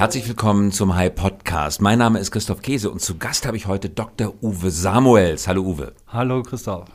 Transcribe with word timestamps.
Herzlich 0.00 0.26
willkommen 0.26 0.72
zum 0.72 0.94
High 0.94 1.14
Podcast. 1.14 1.82
Mein 1.82 1.98
Name 1.98 2.20
ist 2.20 2.30
Christoph 2.30 2.62
Käse 2.62 2.90
und 2.90 3.02
zu 3.02 3.18
Gast 3.18 3.44
habe 3.44 3.58
ich 3.58 3.66
heute 3.66 3.90
Dr. 3.90 4.32
Uwe 4.40 4.70
Samuels. 4.70 5.46
Hallo 5.46 5.60
Uwe. 5.60 5.92
Hallo 6.06 6.42
Christoph. 6.42 6.88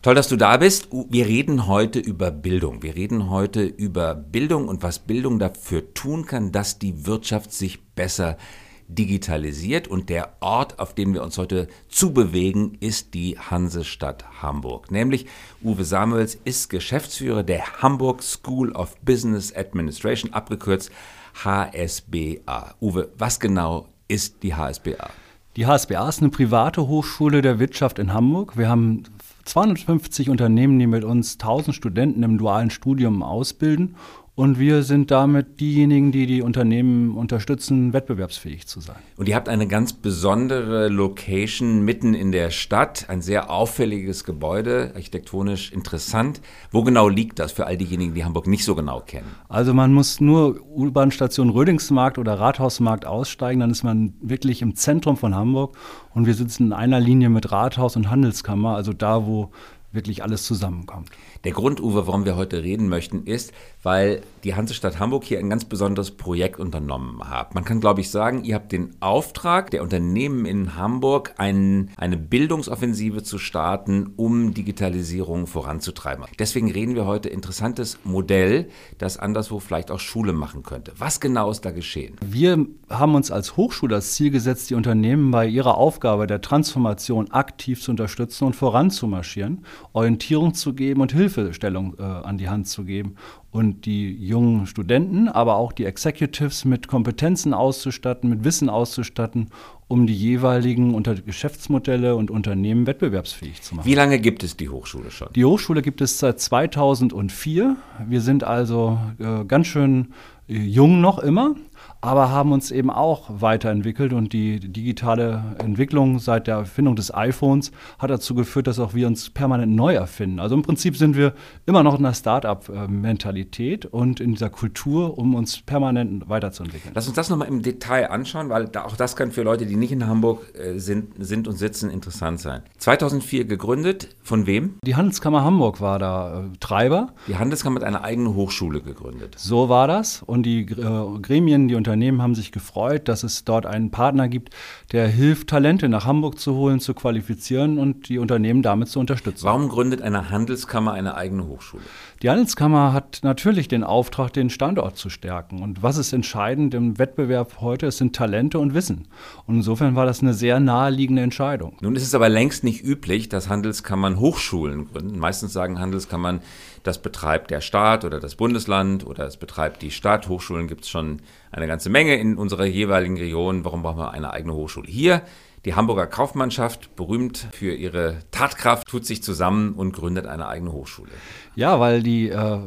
Toll, 0.00 0.14
dass 0.14 0.28
du 0.28 0.36
da 0.36 0.56
bist. 0.56 0.88
Wir 0.90 1.26
reden 1.26 1.66
heute 1.66 1.98
über 1.98 2.30
Bildung. 2.30 2.82
Wir 2.82 2.94
reden 2.94 3.28
heute 3.28 3.64
über 3.64 4.14
Bildung 4.14 4.68
und 4.68 4.82
was 4.82 5.00
Bildung 5.00 5.38
dafür 5.38 5.92
tun 5.92 6.24
kann, 6.24 6.50
dass 6.50 6.78
die 6.78 7.04
Wirtschaft 7.04 7.52
sich 7.52 7.84
besser 7.94 8.38
digitalisiert. 8.88 9.86
Und 9.86 10.08
der 10.08 10.38
Ort, 10.40 10.78
auf 10.78 10.94
dem 10.94 11.12
wir 11.12 11.22
uns 11.22 11.36
heute 11.36 11.68
zubewegen, 11.90 12.78
ist 12.80 13.12
die 13.12 13.38
Hansestadt 13.38 14.40
Hamburg. 14.40 14.90
Nämlich 14.90 15.26
Uwe 15.62 15.84
Samuels 15.84 16.38
ist 16.44 16.70
Geschäftsführer 16.70 17.42
der 17.42 17.82
Hamburg 17.82 18.22
School 18.22 18.72
of 18.72 18.96
Business 19.02 19.54
Administration, 19.54 20.32
abgekürzt 20.32 20.90
HSBA. 21.34 22.74
Uwe, 22.80 23.08
was 23.16 23.40
genau 23.40 23.88
ist 24.08 24.42
die 24.42 24.54
HSBA? 24.54 25.10
Die 25.56 25.66
HSBA 25.66 26.08
ist 26.08 26.20
eine 26.20 26.30
private 26.30 26.86
Hochschule 26.86 27.42
der 27.42 27.58
Wirtschaft 27.58 27.98
in 27.98 28.12
Hamburg. 28.12 28.56
Wir 28.56 28.68
haben 28.68 29.02
250 29.44 30.30
Unternehmen, 30.30 30.78
die 30.78 30.86
mit 30.86 31.02
uns 31.02 31.34
1000 31.34 31.74
Studenten 31.74 32.22
im 32.22 32.38
dualen 32.38 32.70
Studium 32.70 33.22
ausbilden 33.22 33.96
und 34.40 34.58
wir 34.58 34.84
sind 34.84 35.10
damit 35.10 35.60
diejenigen, 35.60 36.12
die 36.12 36.24
die 36.24 36.40
Unternehmen 36.40 37.14
unterstützen, 37.14 37.92
wettbewerbsfähig 37.92 38.66
zu 38.66 38.80
sein. 38.80 38.96
Und 39.18 39.28
ihr 39.28 39.36
habt 39.36 39.50
eine 39.50 39.68
ganz 39.68 39.92
besondere 39.92 40.88
Location 40.88 41.84
mitten 41.84 42.14
in 42.14 42.32
der 42.32 42.48
Stadt, 42.48 43.04
ein 43.08 43.20
sehr 43.20 43.50
auffälliges 43.50 44.24
Gebäude, 44.24 44.92
architektonisch 44.94 45.72
interessant. 45.72 46.40
Wo 46.70 46.82
genau 46.82 47.06
liegt 47.10 47.38
das 47.38 47.52
für 47.52 47.66
all 47.66 47.76
diejenigen, 47.76 48.14
die 48.14 48.24
Hamburg 48.24 48.46
nicht 48.46 48.64
so 48.64 48.74
genau 48.74 49.00
kennen? 49.00 49.28
Also 49.50 49.74
man 49.74 49.92
muss 49.92 50.22
nur 50.22 50.58
U-Bahn-Station 50.74 51.50
Rödingsmarkt 51.50 52.16
oder 52.16 52.40
Rathausmarkt 52.40 53.04
aussteigen, 53.04 53.60
dann 53.60 53.70
ist 53.70 53.82
man 53.82 54.14
wirklich 54.22 54.62
im 54.62 54.74
Zentrum 54.74 55.18
von 55.18 55.34
Hamburg 55.34 55.76
und 56.14 56.24
wir 56.24 56.32
sitzen 56.32 56.68
in 56.68 56.72
einer 56.72 56.98
Linie 56.98 57.28
mit 57.28 57.52
Rathaus 57.52 57.94
und 57.94 58.08
Handelskammer, 58.08 58.74
also 58.74 58.94
da, 58.94 59.26
wo 59.26 59.50
wirklich 59.92 60.22
alles 60.22 60.44
zusammenkommt. 60.44 61.10
Der 61.44 61.52
Grund, 61.52 61.80
Uwe, 61.80 62.06
warum 62.06 62.24
wir 62.24 62.36
heute 62.36 62.62
reden 62.62 62.88
möchten, 62.88 63.24
ist, 63.24 63.52
weil 63.82 64.22
die 64.44 64.54
Hansestadt 64.54 64.98
Hamburg 64.98 65.24
hier 65.24 65.38
ein 65.38 65.50
ganz 65.50 65.64
besonderes 65.64 66.10
Projekt 66.12 66.60
unternommen 66.60 67.28
hat. 67.28 67.54
Man 67.54 67.64
kann, 67.64 67.80
glaube 67.80 68.00
ich, 68.00 68.10
sagen, 68.10 68.44
ihr 68.44 68.54
habt 68.54 68.72
den 68.72 68.94
Auftrag 69.00 69.70
der 69.70 69.82
Unternehmen 69.82 70.46
in 70.46 70.76
Hamburg, 70.76 71.34
ein, 71.38 71.90
eine 71.96 72.16
Bildungsoffensive 72.16 73.22
zu 73.22 73.38
starten, 73.38 74.12
um 74.16 74.54
Digitalisierung 74.54 75.46
voranzutreiben. 75.46 76.24
Deswegen 76.38 76.70
reden 76.70 76.94
wir 76.94 77.06
heute 77.06 77.28
interessantes 77.28 77.98
Modell, 78.04 78.68
das 78.98 79.16
anderswo 79.16 79.58
vielleicht 79.58 79.90
auch 79.90 80.00
Schule 80.00 80.32
machen 80.32 80.62
könnte. 80.62 80.92
Was 80.98 81.20
genau 81.20 81.50
ist 81.50 81.64
da 81.64 81.70
geschehen? 81.70 82.16
Wir 82.24 82.66
haben 82.88 83.14
uns 83.14 83.30
als 83.30 83.56
Hochschule 83.56 83.94
das 83.94 84.12
Ziel 84.14 84.30
gesetzt, 84.30 84.70
die 84.70 84.74
Unternehmen 84.74 85.30
bei 85.30 85.46
ihrer 85.46 85.76
Aufgabe 85.76 86.26
der 86.26 86.40
Transformation 86.40 87.30
aktiv 87.30 87.80
zu 87.82 87.90
unterstützen 87.90 88.44
und 88.44 88.56
voranzumarschieren, 88.56 89.64
Orientierung 89.92 90.54
zu 90.54 90.74
geben 90.74 91.00
und 91.00 91.12
Hilfe 91.12 91.30
Hilfestellung 91.40 91.94
äh, 91.98 92.02
an 92.02 92.38
die 92.38 92.48
Hand 92.48 92.68
zu 92.68 92.84
geben 92.84 93.16
und 93.50 93.84
die 93.84 94.12
jungen 94.12 94.66
Studenten, 94.66 95.28
aber 95.28 95.56
auch 95.56 95.72
die 95.72 95.84
Executives 95.84 96.64
mit 96.64 96.88
Kompetenzen 96.88 97.52
auszustatten, 97.52 98.30
mit 98.30 98.44
Wissen 98.44 98.68
auszustatten, 98.68 99.48
um 99.88 100.06
die 100.06 100.14
jeweiligen 100.14 100.94
unter 100.94 101.14
Geschäftsmodelle 101.14 102.14
und 102.14 102.30
Unternehmen 102.30 102.86
wettbewerbsfähig 102.86 103.62
zu 103.62 103.74
machen. 103.74 103.86
Wie 103.86 103.94
lange 103.94 104.20
gibt 104.20 104.44
es 104.44 104.56
die 104.56 104.68
Hochschule 104.68 105.10
schon? 105.10 105.28
Die 105.34 105.44
Hochschule 105.44 105.82
gibt 105.82 106.00
es 106.00 106.18
seit 106.18 106.40
2004. 106.40 107.76
Wir 108.06 108.20
sind 108.20 108.44
also 108.44 108.98
äh, 109.18 109.44
ganz 109.44 109.66
schön 109.66 110.12
äh, 110.48 110.56
jung 110.56 111.00
noch 111.00 111.18
immer 111.18 111.56
aber 112.00 112.30
haben 112.30 112.52
uns 112.52 112.70
eben 112.70 112.90
auch 112.90 113.28
weiterentwickelt 113.28 114.12
und 114.12 114.32
die 114.32 114.60
digitale 114.60 115.56
Entwicklung 115.58 116.18
seit 116.18 116.46
der 116.46 116.56
Erfindung 116.56 116.96
des 116.96 117.12
iPhones 117.12 117.72
hat 117.98 118.10
dazu 118.10 118.34
geführt, 118.34 118.66
dass 118.66 118.78
auch 118.78 118.94
wir 118.94 119.06
uns 119.06 119.30
permanent 119.30 119.74
neu 119.74 119.94
erfinden. 119.94 120.40
Also 120.40 120.54
im 120.54 120.62
Prinzip 120.62 120.96
sind 120.96 121.16
wir 121.16 121.34
immer 121.66 121.82
noch 121.82 121.96
in 121.96 122.02
der 122.02 122.14
Start-up-Mentalität 122.14 123.86
und 123.86 124.20
in 124.20 124.32
dieser 124.32 124.50
Kultur, 124.50 125.18
um 125.18 125.34
uns 125.34 125.60
permanent 125.60 126.28
weiterzuentwickeln. 126.28 126.92
Lass 126.94 127.06
uns 127.06 127.16
das 127.16 127.28
nochmal 127.28 127.48
im 127.48 127.62
Detail 127.62 128.10
anschauen, 128.10 128.48
weil 128.48 128.70
auch 128.76 128.96
das 128.96 129.16
kann 129.16 129.32
für 129.32 129.42
Leute, 129.42 129.66
die 129.66 129.76
nicht 129.76 129.92
in 129.92 130.06
Hamburg 130.06 130.54
äh, 130.54 130.78
sind, 130.78 131.14
sind 131.18 131.48
und 131.48 131.56
sitzen, 131.56 131.90
interessant 131.90 132.40
sein. 132.40 132.62
2004 132.78 133.44
gegründet, 133.44 134.16
von 134.22 134.46
wem? 134.46 134.74
Die 134.84 134.96
Handelskammer 134.96 135.44
Hamburg 135.44 135.80
war 135.80 135.98
da 135.98 136.44
äh, 136.44 136.56
Treiber. 136.60 137.12
Die 137.26 137.36
Handelskammer 137.36 137.80
hat 137.80 137.86
eine 137.86 138.02
eigene 138.02 138.34
Hochschule 138.34 138.80
gegründet. 138.80 139.34
So 139.38 139.68
war 139.68 139.86
das 139.86 140.22
und 140.22 140.44
die 140.44 140.62
äh, 140.62 141.18
Gremien, 141.20 141.68
die 141.68 141.74
Unternehmen 141.90 142.22
haben 142.22 142.36
sich 142.36 142.52
gefreut, 142.52 143.08
dass 143.08 143.24
es 143.24 143.42
dort 143.44 143.66
einen 143.66 143.90
Partner 143.90 144.28
gibt, 144.28 144.54
der 144.92 145.08
hilft, 145.08 145.48
Talente 145.48 145.88
nach 145.88 146.06
Hamburg 146.06 146.38
zu 146.38 146.54
holen, 146.54 146.78
zu 146.78 146.94
qualifizieren 146.94 147.78
und 147.78 148.08
die 148.08 148.18
Unternehmen 148.18 148.62
damit 148.62 148.88
zu 148.88 149.00
unterstützen. 149.00 149.44
Warum 149.44 149.68
gründet 149.68 150.00
eine 150.00 150.30
Handelskammer 150.30 150.92
eine 150.92 151.16
eigene 151.16 151.48
Hochschule? 151.48 151.82
Die 152.22 152.28
Handelskammer 152.28 152.92
hat 152.92 153.20
natürlich 153.22 153.66
den 153.66 153.82
Auftrag, 153.82 154.34
den 154.34 154.50
Standort 154.50 154.98
zu 154.98 155.08
stärken. 155.08 155.62
Und 155.62 155.82
was 155.82 155.96
ist 155.96 156.12
entscheidend 156.12 156.74
im 156.74 156.98
Wettbewerb 156.98 157.62
heute? 157.62 157.86
Es 157.86 157.96
sind 157.96 158.14
Talente 158.14 158.58
und 158.58 158.74
Wissen. 158.74 159.08
Und 159.46 159.54
insofern 159.54 159.96
war 159.96 160.04
das 160.04 160.20
eine 160.20 160.34
sehr 160.34 160.60
naheliegende 160.60 161.22
Entscheidung. 161.22 161.78
Nun 161.80 161.96
ist 161.96 162.02
es 162.02 162.14
aber 162.14 162.28
längst 162.28 162.62
nicht 162.62 162.84
üblich, 162.84 163.30
dass 163.30 163.48
Handelskammern 163.48 164.20
Hochschulen 164.20 164.88
gründen. 164.92 165.18
Meistens 165.18 165.54
sagen 165.54 165.78
Handelskammern, 165.78 166.42
das 166.82 167.00
betreibt 167.00 167.50
der 167.50 167.62
Staat 167.62 168.04
oder 168.04 168.20
das 168.20 168.34
Bundesland 168.34 169.06
oder 169.06 169.26
es 169.26 169.38
betreibt 169.38 169.80
die 169.80 169.90
Stadt. 169.90 170.28
Hochschulen 170.28 170.68
gibt 170.68 170.84
es 170.84 170.90
schon 170.90 171.22
eine 171.50 171.66
ganze 171.66 171.88
Menge 171.88 172.16
in 172.16 172.36
unserer 172.36 172.66
jeweiligen 172.66 173.16
Region. 173.16 173.64
Warum 173.64 173.82
brauchen 173.82 173.98
wir 173.98 174.10
eine 174.10 174.30
eigene 174.30 174.52
Hochschule? 174.52 174.88
Hier 174.88 175.22
die 175.64 175.74
Hamburger 175.74 176.06
Kaufmannschaft, 176.06 176.96
berühmt 176.96 177.48
für 177.52 177.74
ihre 177.74 178.18
Tatkraft, 178.30 178.88
tut 178.88 179.04
sich 179.04 179.22
zusammen 179.22 179.74
und 179.74 179.92
gründet 179.92 180.26
eine 180.26 180.46
eigene 180.48 180.72
Hochschule. 180.72 181.10
Ja, 181.54 181.78
weil 181.80 182.02
die 182.02 182.28
äh, 182.28 182.34
äh, 182.34 182.60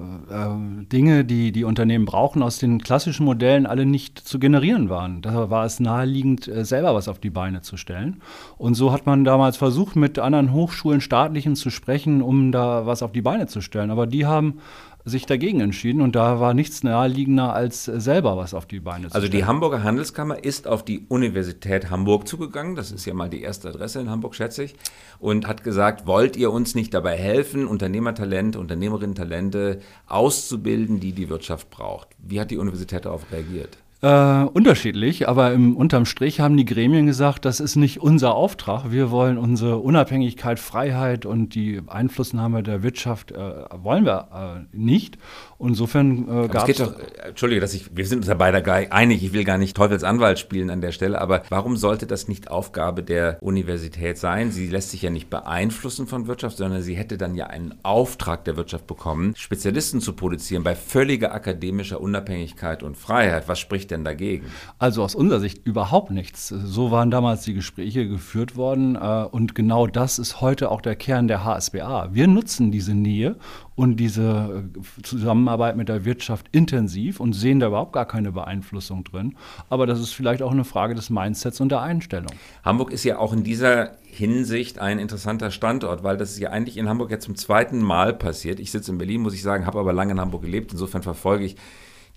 Dinge, 0.92 1.26
die 1.26 1.52
die 1.52 1.64
Unternehmen 1.64 2.06
brauchen, 2.06 2.44
aus 2.44 2.60
den 2.60 2.84
klassischen 2.84 3.26
Modellen 3.26 3.66
alle 3.66 3.88
nicht 3.88 4.20
zu 4.20 4.38
generieren 4.38 4.90
waren. 4.90 5.24
Da 5.24 5.50
war 5.50 5.66
es 5.66 5.80
naheliegend, 5.80 6.48
äh, 6.48 6.66
selber 6.66 6.94
was 6.94 7.08
auf 7.08 7.18
die 7.18 7.32
Beine 7.32 7.62
zu 7.62 7.78
stellen. 7.78 8.22
Und 8.58 8.76
so 8.76 8.92
hat 8.92 9.08
man 9.08 9.24
damals 9.24 9.58
versucht, 9.58 9.96
mit 9.96 10.20
anderen 10.20 10.52
Hochschulen, 10.54 11.02
staatlichen 11.02 11.56
zu 11.56 11.72
sprechen, 11.72 12.22
um 12.22 12.52
da 12.52 12.86
was 12.86 13.02
auf 13.02 13.12
die 13.12 13.22
Beine 13.24 13.48
zu 13.48 13.62
stellen. 13.62 13.90
Aber 13.90 14.06
die 14.06 14.28
haben 14.28 14.60
sich 15.06 15.26
dagegen 15.26 15.60
entschieden 15.60 16.02
und 16.02 16.16
da 16.16 16.40
war 16.40 16.54
nichts 16.54 16.84
naheliegender, 16.84 17.54
als 17.54 17.86
selber 17.86 18.38
was 18.38 18.54
auf 18.54 18.66
die 18.66 18.80
Beine 18.80 19.10
zu 19.10 19.16
Also 19.16 19.28
die 19.28 19.46
Hamburger 19.46 19.84
Handelskammer 19.84 20.44
ist 20.44 20.68
auf 20.68 20.84
die 20.84 21.06
Universität 21.10 21.90
Hamburg 21.90 22.28
zugegangen, 22.28 22.76
das 22.76 22.92
ist 22.92 23.06
ja 23.06 23.14
mal 23.14 23.30
die 23.30 23.42
erste 23.42 23.70
Adresse 23.70 24.00
in 24.00 24.10
Hamburg, 24.10 24.36
schätze 24.36 24.64
ich, 24.64 24.76
und 25.20 25.48
hat 25.48 25.64
gesagt, 25.64 26.08
wollt 26.08 26.38
ihr 26.38 26.52
uns 26.52 26.74
nicht 26.74 26.94
dabei 26.94 27.18
helfen, 27.18 27.68
Unternehmertalente, 27.68 28.60
Unternehmerinnen-Talente 28.60 29.82
auszubilden, 30.08 31.00
die 31.00 31.12
die 31.12 31.30
Wirtschaft 31.30 31.70
braucht? 31.70 32.08
Wie 32.20 32.40
hat 32.40 32.52
die 32.52 32.58
Universität 32.58 33.06
darauf 33.06 33.30
reagiert? 33.32 33.78
Äh, 34.04 34.50
unterschiedlich, 34.54 35.30
aber 35.30 35.54
im, 35.54 35.78
unterm 35.78 36.06
Strich 36.06 36.42
haben 36.42 36.58
die 36.58 36.66
Gremien 36.66 37.06
gesagt, 37.06 37.46
das 37.46 37.62
ist 37.62 37.78
nicht 37.78 38.02
unser 38.02 38.36
Auftrag. 38.36 38.92
Wir 38.92 39.12
wollen 39.12 39.38
unsere 39.38 39.78
Unabhängigkeit, 39.78 40.60
Freiheit 40.60 41.26
und 41.26 41.56
die 41.56 41.82
Einflussnahme 41.88 42.64
der 42.64 42.84
Wirtschaft 42.84 43.32
äh, 43.32 43.38
wollen 43.38 44.04
wir 44.04 44.66
äh, 44.74 44.78
nicht. 44.78 45.18
Insofern 45.58 46.28
äh, 46.28 46.48
gab 46.50 46.68
es. 46.68 46.80
doch, 46.80 46.94
Entschuldige, 47.26 47.62
dass 47.62 47.74
ich, 47.74 47.96
wir 47.96 48.06
sind 48.06 48.18
uns 48.18 48.28
ja 48.28 48.34
beide 48.34 48.62
einig, 48.92 49.24
ich 49.24 49.32
will 49.32 49.46
gar 49.46 49.58
nicht 49.58 49.78
Teufelsanwalt 49.78 50.38
spielen 50.38 50.70
an 50.70 50.82
der 50.82 50.92
Stelle, 50.92 51.22
aber 51.22 51.44
warum 51.48 51.78
sollte 51.78 52.06
das 52.06 52.28
nicht 52.28 52.52
Aufgabe 52.52 53.04
der 53.04 53.38
Universität 53.40 54.18
sein? 54.18 54.52
Sie 54.52 54.68
lässt 54.68 54.92
sich 54.92 55.02
ja 55.04 55.12
nicht 55.12 55.30
beeinflussen 55.30 56.08
von 56.08 56.28
Wirtschaft, 56.28 56.58
sondern 56.58 56.82
sie 56.82 56.96
hätte 56.96 57.18
dann 57.18 57.36
ja 57.36 57.48
einen 57.48 57.76
Auftrag 57.84 58.44
der 58.44 58.58
Wirtschaft 58.58 58.86
bekommen, 58.86 59.34
Spezialisten 59.38 60.02
zu 60.02 60.12
produzieren 60.12 60.64
bei 60.64 60.76
völliger 60.76 61.34
akademischer 61.34 62.02
Unabhängigkeit 62.02 62.84
und 62.84 62.98
Freiheit. 62.98 63.48
Was 63.48 63.60
spricht 63.60 63.93
denn 63.94 64.04
dagegen? 64.04 64.46
Also 64.80 65.04
aus 65.04 65.16
unserer 65.16 65.40
Sicht 65.40 65.66
überhaupt 65.66 66.12
nichts. 66.12 66.50
So 66.50 66.92
waren 66.92 67.12
damals 67.12 67.44
die 67.44 67.54
Gespräche 67.54 68.08
geführt 68.08 68.56
worden 68.58 68.96
äh, 68.96 69.26
und 69.32 69.56
genau 69.56 69.88
das 69.88 70.20
ist 70.20 70.42
heute 70.42 70.72
auch 70.72 70.82
der 70.82 70.96
Kern 70.96 71.28
der 71.28 71.46
HSBA. 71.46 72.10
Wir 72.14 72.28
nutzen 72.28 72.72
diese 72.72 72.94
Nähe 72.94 73.38
und 73.76 73.98
diese 73.98 74.64
äh, 74.76 75.02
Zusammenarbeit 75.04 75.78
mit 75.78 75.90
der 75.90 76.06
Wirtschaft 76.06 76.48
intensiv 76.52 77.20
und 77.20 77.34
sehen 77.34 77.60
da 77.60 77.68
überhaupt 77.68 77.94
gar 77.94 78.06
keine 78.06 78.32
Beeinflussung 78.32 79.04
drin. 79.04 79.36
Aber 79.70 79.88
das 79.88 80.00
ist 80.00 80.14
vielleicht 80.14 80.42
auch 80.42 80.52
eine 80.52 80.64
Frage 80.64 80.96
des 80.96 81.10
Mindsets 81.10 81.60
und 81.62 81.70
der 81.70 81.82
Einstellung. 81.82 82.32
Hamburg 82.64 82.92
ist 82.92 83.04
ja 83.04 83.18
auch 83.18 83.34
in 83.34 83.44
dieser 83.44 83.92
Hinsicht 84.04 84.80
ein 84.80 85.00
interessanter 85.00 85.50
Standort, 85.50 86.04
weil 86.04 86.18
das 86.18 86.32
ist 86.32 86.40
ja 86.40 86.52
eigentlich 86.52 86.78
in 86.78 86.88
Hamburg 86.88 87.10
jetzt 87.10 87.26
zum 87.26 87.36
zweiten 87.36 87.82
Mal 87.82 88.14
passiert. 88.14 88.60
Ich 88.60 88.72
sitze 88.72 88.92
in 88.92 88.98
Berlin, 88.98 89.22
muss 89.22 89.34
ich 89.34 89.42
sagen, 89.42 89.66
habe 89.66 89.80
aber 89.80 89.94
lange 89.94 90.12
in 90.12 90.20
Hamburg 90.20 90.44
gelebt. 90.44 90.72
Insofern 90.72 91.02
verfolge 91.02 91.46
ich 91.46 91.56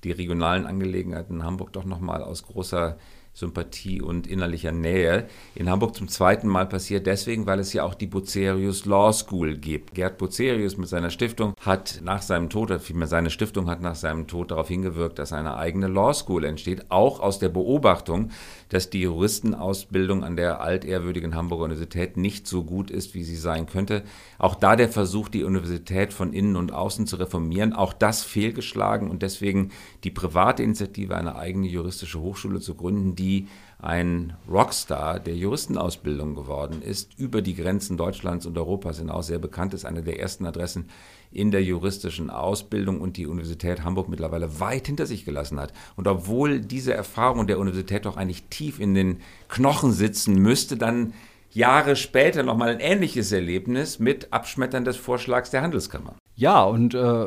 die 0.04 0.12
regionalen 0.12 0.66
Angelegenheiten 0.66 1.37
in 1.37 1.44
Hamburg 1.44 1.72
doch 1.72 1.84
nochmal 1.84 2.22
aus 2.22 2.44
großer 2.44 2.96
Sympathie 3.37 4.00
und 4.00 4.26
innerlicher 4.26 4.72
Nähe. 4.72 5.28
In 5.54 5.69
Hamburg 5.69 5.94
zum 5.94 6.08
zweiten 6.08 6.48
Mal 6.48 6.66
passiert 6.66 7.06
deswegen, 7.06 7.46
weil 7.46 7.60
es 7.60 7.75
ja 7.75 7.84
auch 7.84 7.94
die 7.94 8.06
Bucerius 8.06 8.87
Law 8.87 9.12
School 9.12 9.58
gibt. 9.58 9.94
Gerd 9.94 10.16
Bucerius 10.16 10.78
mit 10.78 10.88
seiner 10.88 11.10
Stiftung 11.10 11.54
hat 11.60 12.00
nach 12.02 12.22
seinem 12.22 12.48
Tod, 12.48 12.72
vielmehr 12.81 13.06
seine 13.06 13.28
Stiftung 13.28 13.69
hat 13.69 13.82
nach 13.82 13.94
seinem 13.94 14.26
Tod 14.26 14.50
darauf 14.52 14.69
hingewirkt, 14.69 15.19
dass 15.19 15.34
eine 15.34 15.58
eigene 15.58 15.87
Law 15.87 16.14
School 16.14 16.44
entsteht, 16.44 16.90
auch 16.90 17.20
aus 17.20 17.38
der 17.38 17.50
Beobachtung, 17.50 18.31
dass 18.69 18.91
die 18.91 19.03
Juristenausbildung 19.03 20.25
an 20.25 20.37
der 20.37 20.61
altehrwürdigen 20.61 21.35
Hamburger 21.35 21.65
Universität 21.65 22.17
nicht 22.17 22.47
so 22.47 22.65
gut 22.65 22.91
ist, 22.91 23.15
wie 23.15 23.23
sie 23.23 23.37
sein 23.37 23.67
könnte. 23.67 24.03
Auch 24.39 24.55
da 24.55 24.77
der 24.77 24.89
Versuch, 24.89 25.29
die 25.29 25.45
Universität 25.45 26.13
von 26.13 26.33
innen 26.33 26.57
und 26.57 26.73
außen 26.73 27.07
zu 27.07 27.17
reformieren, 27.17 27.73
auch 27.73 27.93
das 27.93 28.23
fehlgeschlagen 28.25 29.11
und 29.11 29.23
deswegen 29.23 29.71
die 30.05 30.11
private 30.11 30.63
Initiative, 30.63 31.17
eine 31.17 31.37
eigene 31.37 31.69
juristische 31.69 32.21
Hochschule 32.21 32.61
zu 32.61 32.75
gründen, 32.75 33.15
die 33.15 33.49
ein 33.78 34.34
Rockstar 34.50 35.20
der 35.20 35.34
Juristenausbildung 35.34 36.34
geworden 36.34 36.81
ist, 36.82 37.19
über 37.19 37.43
die 37.43 37.55
Grenzen 37.55 37.96
Deutschlands 37.96 38.46
und 38.46 38.56
Europas 38.56 38.99
hinaus 38.99 39.26
sehr 39.26 39.38
bekannt 39.38 39.75
ist, 39.75 39.84
eine 39.84 40.02
der 40.02 40.19
ersten 40.19 40.46
Adressen 40.46 40.88
in 41.31 41.50
der 41.50 41.62
juristischen 41.62 42.31
Ausbildung 42.31 43.00
und 43.00 43.19
die 43.19 43.26
Universität 43.26 43.84
Hamburg 43.84 44.08
mittlerweile 44.08 44.61
weit 44.61 44.87
hinter 44.87 45.06
sich 45.06 45.25
gelassen 45.25 45.61
hat. 45.61 45.75
Und 45.96 46.08
obwohl 46.08 46.61
diese 46.61 46.94
Erfahrung 46.94 47.46
der 47.46 47.58
Universität 47.58 48.06
doch 48.06 48.17
eigentlich 48.17 48.44
tief 48.44 48.81
in 48.81 48.94
den 48.94 49.20
Knochen 49.49 49.93
sitzen 49.93 50.34
müsste, 50.40 50.76
dann 50.76 51.12
Jahre 51.50 51.96
später 51.96 52.43
nochmal 52.43 52.70
ein 52.70 52.81
ähnliches 52.81 53.32
Erlebnis 53.32 53.99
mit 53.99 54.32
Abschmettern 54.32 54.84
des 54.84 54.96
Vorschlags 54.96 55.50
der 55.50 55.62
Handelskammer. 55.62 56.17
Ja, 56.38 56.65
und 56.65 56.93
äh, 56.93 57.27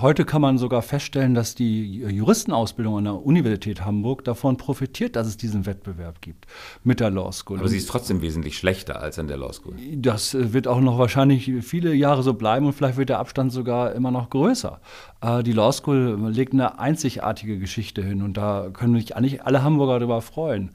heute 0.00 0.24
kann 0.24 0.40
man 0.40 0.56
sogar 0.56 0.80
feststellen, 0.80 1.34
dass 1.34 1.54
die 1.54 1.98
Juristenausbildung 1.98 2.96
an 2.96 3.04
der 3.04 3.26
Universität 3.26 3.84
Hamburg 3.84 4.24
davon 4.24 4.56
profitiert, 4.56 5.16
dass 5.16 5.26
es 5.26 5.36
diesen 5.36 5.66
Wettbewerb 5.66 6.22
gibt 6.22 6.46
mit 6.82 7.00
der 7.00 7.10
Law 7.10 7.30
School. 7.30 7.58
Aber 7.58 7.68
sie 7.68 7.76
ist 7.76 7.90
trotzdem 7.90 8.22
wesentlich 8.22 8.56
schlechter 8.56 9.02
als 9.02 9.18
an 9.18 9.28
der 9.28 9.36
Law 9.36 9.52
School. 9.52 9.74
Das 9.96 10.32
äh, 10.32 10.54
wird 10.54 10.66
auch 10.66 10.80
noch 10.80 10.98
wahrscheinlich 10.98 11.52
viele 11.60 11.92
Jahre 11.92 12.22
so 12.22 12.32
bleiben 12.32 12.64
und 12.64 12.72
vielleicht 12.72 12.96
wird 12.96 13.10
der 13.10 13.18
Abstand 13.18 13.52
sogar 13.52 13.92
immer 13.92 14.10
noch 14.10 14.30
größer. 14.30 14.80
Äh, 15.20 15.42
die 15.42 15.52
Law 15.52 15.70
School 15.70 16.18
legt 16.30 16.54
eine 16.54 16.78
einzigartige 16.78 17.58
Geschichte 17.58 18.02
hin 18.02 18.22
und 18.22 18.38
da 18.38 18.70
können 18.72 18.98
sich 18.98 19.14
eigentlich 19.14 19.44
alle 19.44 19.62
Hamburger 19.62 19.98
darüber 19.98 20.22
freuen. 20.22 20.70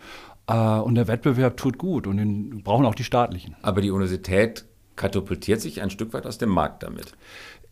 Äh, 0.46 0.54
und 0.54 0.94
der 0.94 1.08
Wettbewerb 1.08 1.58
tut 1.58 1.80
gut 1.80 2.06
und 2.06 2.18
den 2.18 2.62
brauchen 2.62 2.86
auch 2.86 2.94
die 2.94 3.04
staatlichen. 3.04 3.56
Aber 3.64 3.82
die 3.82 3.90
Universität 3.90 4.66
katapultiert 5.02 5.60
sich 5.60 5.82
ein 5.82 5.90
Stück 5.90 6.14
weit 6.14 6.28
aus 6.28 6.38
dem 6.38 6.50
Markt 6.50 6.84
damit. 6.84 7.14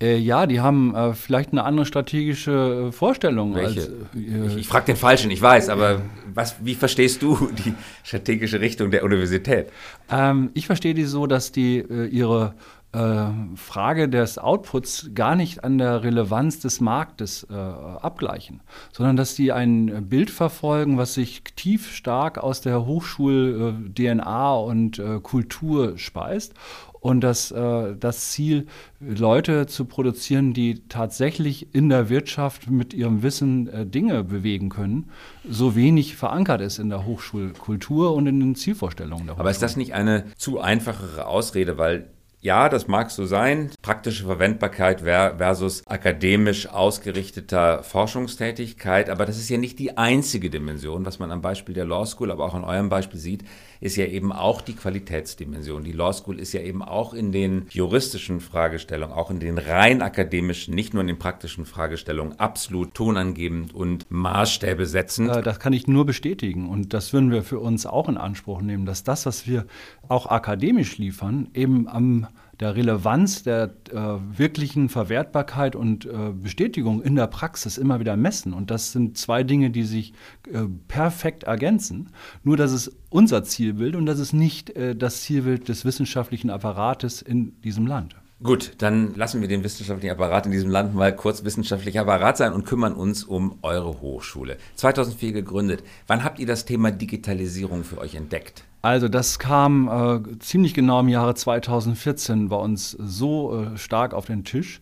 Äh, 0.01 0.17
ja, 0.17 0.47
die 0.47 0.61
haben 0.61 0.95
äh, 0.95 1.13
vielleicht 1.13 1.51
eine 1.51 1.63
andere 1.63 1.85
strategische 1.85 2.87
äh, 2.87 2.91
Vorstellung. 2.91 3.53
Welche? 3.53 3.81
Als, 3.81 3.89
äh, 4.15 4.47
ich, 4.47 4.57
ich 4.57 4.67
frage 4.67 4.87
den 4.87 4.95
Falschen, 4.95 5.29
ich 5.29 5.41
weiß, 5.41 5.69
aber 5.69 6.01
was, 6.33 6.55
wie 6.63 6.73
verstehst 6.73 7.21
du 7.21 7.49
die 7.65 7.73
strategische 8.03 8.59
Richtung 8.61 8.89
der 8.89 9.03
Universität? 9.03 9.67
Ähm, 10.09 10.49
ich 10.55 10.65
verstehe 10.65 10.95
die 10.95 11.03
so, 11.03 11.27
dass 11.27 11.51
die 11.51 11.79
äh, 11.79 12.07
ihre 12.07 12.55
Frage 12.91 14.09
des 14.09 14.39
Outputs 14.39 15.11
gar 15.13 15.35
nicht 15.35 15.63
an 15.63 15.77
der 15.77 16.03
Relevanz 16.03 16.59
des 16.59 16.81
Marktes 16.81 17.45
äh, 17.49 17.53
abgleichen, 17.53 18.61
sondern 18.91 19.15
dass 19.15 19.35
die 19.35 19.51
ein 19.51 20.09
Bild 20.09 20.31
verfolgen, 20.31 20.97
was 20.97 21.13
sich 21.13 21.43
tief 21.55 21.91
stark 21.91 22.39
aus 22.39 22.61
der 22.61 22.87
Hochschul-DNA 22.87 24.55
und 24.55 24.97
äh, 24.97 25.19
Kultur 25.19 25.99
speist 25.99 26.55
und 26.99 27.21
das, 27.21 27.51
äh, 27.51 27.95
das 27.95 28.31
Ziel, 28.31 28.67
Leute 28.99 29.67
zu 29.67 29.85
produzieren, 29.85 30.53
die 30.53 30.83
tatsächlich 30.89 31.73
in 31.73 31.89
der 31.89 32.09
Wirtschaft 32.09 32.69
mit 32.69 32.93
ihrem 32.93 33.23
Wissen 33.23 33.67
äh, 33.67 33.85
Dinge 33.85 34.23
bewegen 34.23 34.69
können, 34.69 35.09
so 35.47 35.75
wenig 35.75 36.15
verankert 36.15 36.61
ist 36.61 36.79
in 36.79 36.89
der 36.89 37.05
Hochschulkultur 37.05 38.13
und 38.13 38.27
in 38.27 38.39
den 38.39 38.55
Zielvorstellungen 38.55 39.25
der 39.25 39.35
Hochschule. 39.35 39.41
Aber 39.41 39.51
ist 39.51 39.61
das 39.61 39.77
nicht 39.77 39.93
eine 39.93 40.25
zu 40.35 40.59
einfachere 40.59 41.27
Ausrede, 41.27 41.77
weil 41.77 42.09
ja, 42.41 42.69
das 42.69 42.87
mag 42.87 43.11
so 43.11 43.25
sein. 43.25 43.71
Praktische 43.81 44.23
Verwendbarkeit 44.25 45.01
versus 45.01 45.85
akademisch 45.87 46.67
ausgerichteter 46.67 47.83
Forschungstätigkeit. 47.83 49.09
Aber 49.09 49.25
das 49.25 49.37
ist 49.37 49.49
ja 49.49 49.57
nicht 49.57 49.77
die 49.77 49.97
einzige 49.97 50.49
Dimension. 50.49 51.05
Was 51.05 51.19
man 51.19 51.31
am 51.31 51.41
Beispiel 51.41 51.75
der 51.75 51.85
Law 51.85 52.05
School, 52.05 52.31
aber 52.31 52.45
auch 52.45 52.53
an 52.53 52.63
eurem 52.63 52.87
Beispiel 52.87 53.19
sieht, 53.19 53.43
ist 53.81 53.95
ja 53.95 54.05
eben 54.05 54.31
auch 54.31 54.61
die 54.61 54.73
Qualitätsdimension. 54.73 55.83
Die 55.83 55.91
Law 55.91 56.11
School 56.11 56.39
ist 56.39 56.53
ja 56.53 56.61
eben 56.61 56.81
auch 56.81 57.13
in 57.13 57.31
den 57.31 57.65
juristischen 57.69 58.39
Fragestellungen, 58.39 59.15
auch 59.15 59.31
in 59.31 59.39
den 59.39 59.57
rein 59.57 60.01
akademischen, 60.01 60.75
nicht 60.75 60.93
nur 60.93 61.01
in 61.01 61.07
den 61.07 61.19
praktischen 61.19 61.65
Fragestellungen 61.65 62.39
absolut 62.39 62.93
tonangebend 62.93 63.73
und 63.73 64.05
Maßstäbe 64.09 64.85
setzend. 64.85 65.29
Äh, 65.29 65.41
das 65.41 65.59
kann 65.59 65.73
ich 65.73 65.87
nur 65.87 66.05
bestätigen. 66.05 66.67
Und 66.67 66.93
das 66.93 67.13
würden 67.13 67.31
wir 67.31 67.43
für 67.43 67.59
uns 67.59 67.85
auch 67.85 68.09
in 68.09 68.17
Anspruch 68.17 68.61
nehmen, 68.61 68.85
dass 68.85 69.03
das, 69.03 69.25
was 69.25 69.47
wir 69.47 69.65
auch 70.07 70.25
akademisch 70.27 70.97
liefern, 70.97 71.49
eben 71.53 71.87
am 71.87 72.27
der 72.59 72.75
Relevanz 72.75 73.43
der 73.43 73.73
äh, 73.91 73.95
wirklichen 74.37 74.89
Verwertbarkeit 74.89 75.75
und 75.75 76.05
äh, 76.05 76.31
Bestätigung 76.33 77.01
in 77.01 77.15
der 77.15 77.27
Praxis 77.27 77.77
immer 77.77 77.99
wieder 77.99 78.17
messen. 78.17 78.53
Und 78.53 78.69
das 78.69 78.91
sind 78.91 79.17
zwei 79.17 79.43
Dinge, 79.43 79.69
die 79.69 79.83
sich 79.83 80.13
äh, 80.51 80.63
perfekt 80.87 81.43
ergänzen. 81.43 82.09
Nur, 82.43 82.57
dass 82.57 82.71
es 82.71 82.91
unser 83.09 83.43
Zielbild 83.43 83.95
und 83.95 84.05
das 84.05 84.19
ist 84.19 84.33
nicht 84.33 84.71
äh, 84.71 84.95
das 84.95 85.21
Zielbild 85.21 85.69
des 85.69 85.85
wissenschaftlichen 85.85 86.49
Apparates 86.49 87.21
in 87.21 87.59
diesem 87.61 87.87
Land. 87.87 88.15
Gut, 88.41 88.75
dann 88.77 89.15
lassen 89.15 89.41
wir 89.41 89.49
den 89.49 89.65
wissenschaftlichen 89.65 90.13
Apparat 90.13 90.45
in 90.45 90.53
diesem 90.53 90.69
Land 90.69 90.95
mal 90.95 91.13
kurz 91.13 91.43
wissenschaftlicher 91.43 92.01
Apparat 92.01 92.37
sein 92.37 92.53
und 92.53 92.65
kümmern 92.65 92.93
uns 92.93 93.25
um 93.25 93.59
eure 93.63 93.99
Hochschule. 93.99 94.57
2004 94.75 95.33
gegründet. 95.33 95.83
Wann 96.07 96.23
habt 96.23 96.39
ihr 96.39 96.47
das 96.47 96.63
Thema 96.63 96.91
Digitalisierung 96.91 97.83
für 97.83 97.97
euch 97.97 98.15
entdeckt? 98.15 98.63
Also 98.81 99.09
das 99.09 99.39
kam 99.39 99.89
äh, 99.89 100.39
ziemlich 100.39 100.73
genau 100.73 101.01
im 101.01 101.09
Jahre 101.09 101.35
2014 101.35 102.47
bei 102.47 102.55
uns 102.55 102.91
so 102.91 103.61
äh, 103.61 103.77
stark 103.77 104.13
auf 104.13 104.25
den 104.25 104.45
Tisch. 104.45 104.79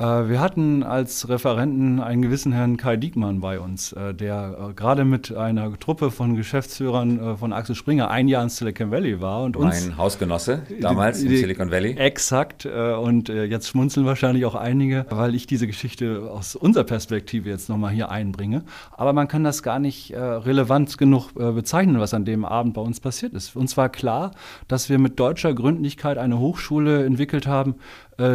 Äh, 0.00 0.30
wir 0.30 0.40
hatten 0.40 0.82
als 0.82 1.28
Referenten 1.28 2.00
einen 2.00 2.22
gewissen 2.22 2.52
Herrn 2.52 2.78
Kai 2.78 2.96
Diekmann 2.96 3.40
bei 3.40 3.60
uns, 3.60 3.92
äh, 3.92 4.14
der 4.14 4.70
äh, 4.70 4.72
gerade 4.72 5.04
mit 5.04 5.36
einer 5.36 5.78
Truppe 5.78 6.10
von 6.10 6.36
Geschäftsführern 6.36 7.36
von 7.36 7.52
Axel 7.52 7.74
Springer 7.74 8.10
ein 8.10 8.26
Jahr 8.26 8.42
in 8.42 8.48
Silicon 8.48 8.90
Valley 8.90 9.20
war. 9.20 9.42
Und 9.42 9.56
uns 9.56 9.88
mein 9.88 9.98
Hausgenosse 9.98 10.62
damals 10.80 11.22
in 11.22 11.36
Silicon 11.36 11.70
Valley. 11.70 11.96
Exakt. 11.96 12.64
Und 12.64 13.28
jetzt 13.28 13.68
schmunzeln 13.68 14.06
wahrscheinlich 14.06 14.44
auch 14.44 14.54
einige, 14.54 15.06
weil 15.10 15.34
ich 15.34 15.46
diese 15.46 15.66
Geschichte 15.66 16.30
aus 16.30 16.56
unserer 16.56 16.84
Perspektive 16.84 17.48
jetzt 17.48 17.68
nochmal 17.68 17.92
hier 17.92 18.10
einbringe. 18.10 18.62
Aber 18.92 19.12
man 19.12 19.28
kann 19.28 19.44
das 19.44 19.62
gar 19.62 19.78
nicht 19.78 20.14
relevant 20.14 20.96
genug 20.98 21.34
bezeichnen, 21.34 22.00
was 22.00 22.14
an 22.14 22.24
dem 22.24 22.44
Abend 22.44 22.74
bei 22.74 22.80
uns 22.80 23.00
passiert 23.00 23.34
ist. 23.34 23.56
Uns 23.56 23.76
war 23.76 23.88
klar, 23.88 24.32
dass 24.68 24.88
wir 24.88 24.98
mit 24.98 25.18
deutscher 25.18 25.52
Gründlichkeit 25.52 26.18
eine 26.18 26.38
Hochschule 26.38 27.04
entwickelt 27.04 27.46
haben, 27.46 27.74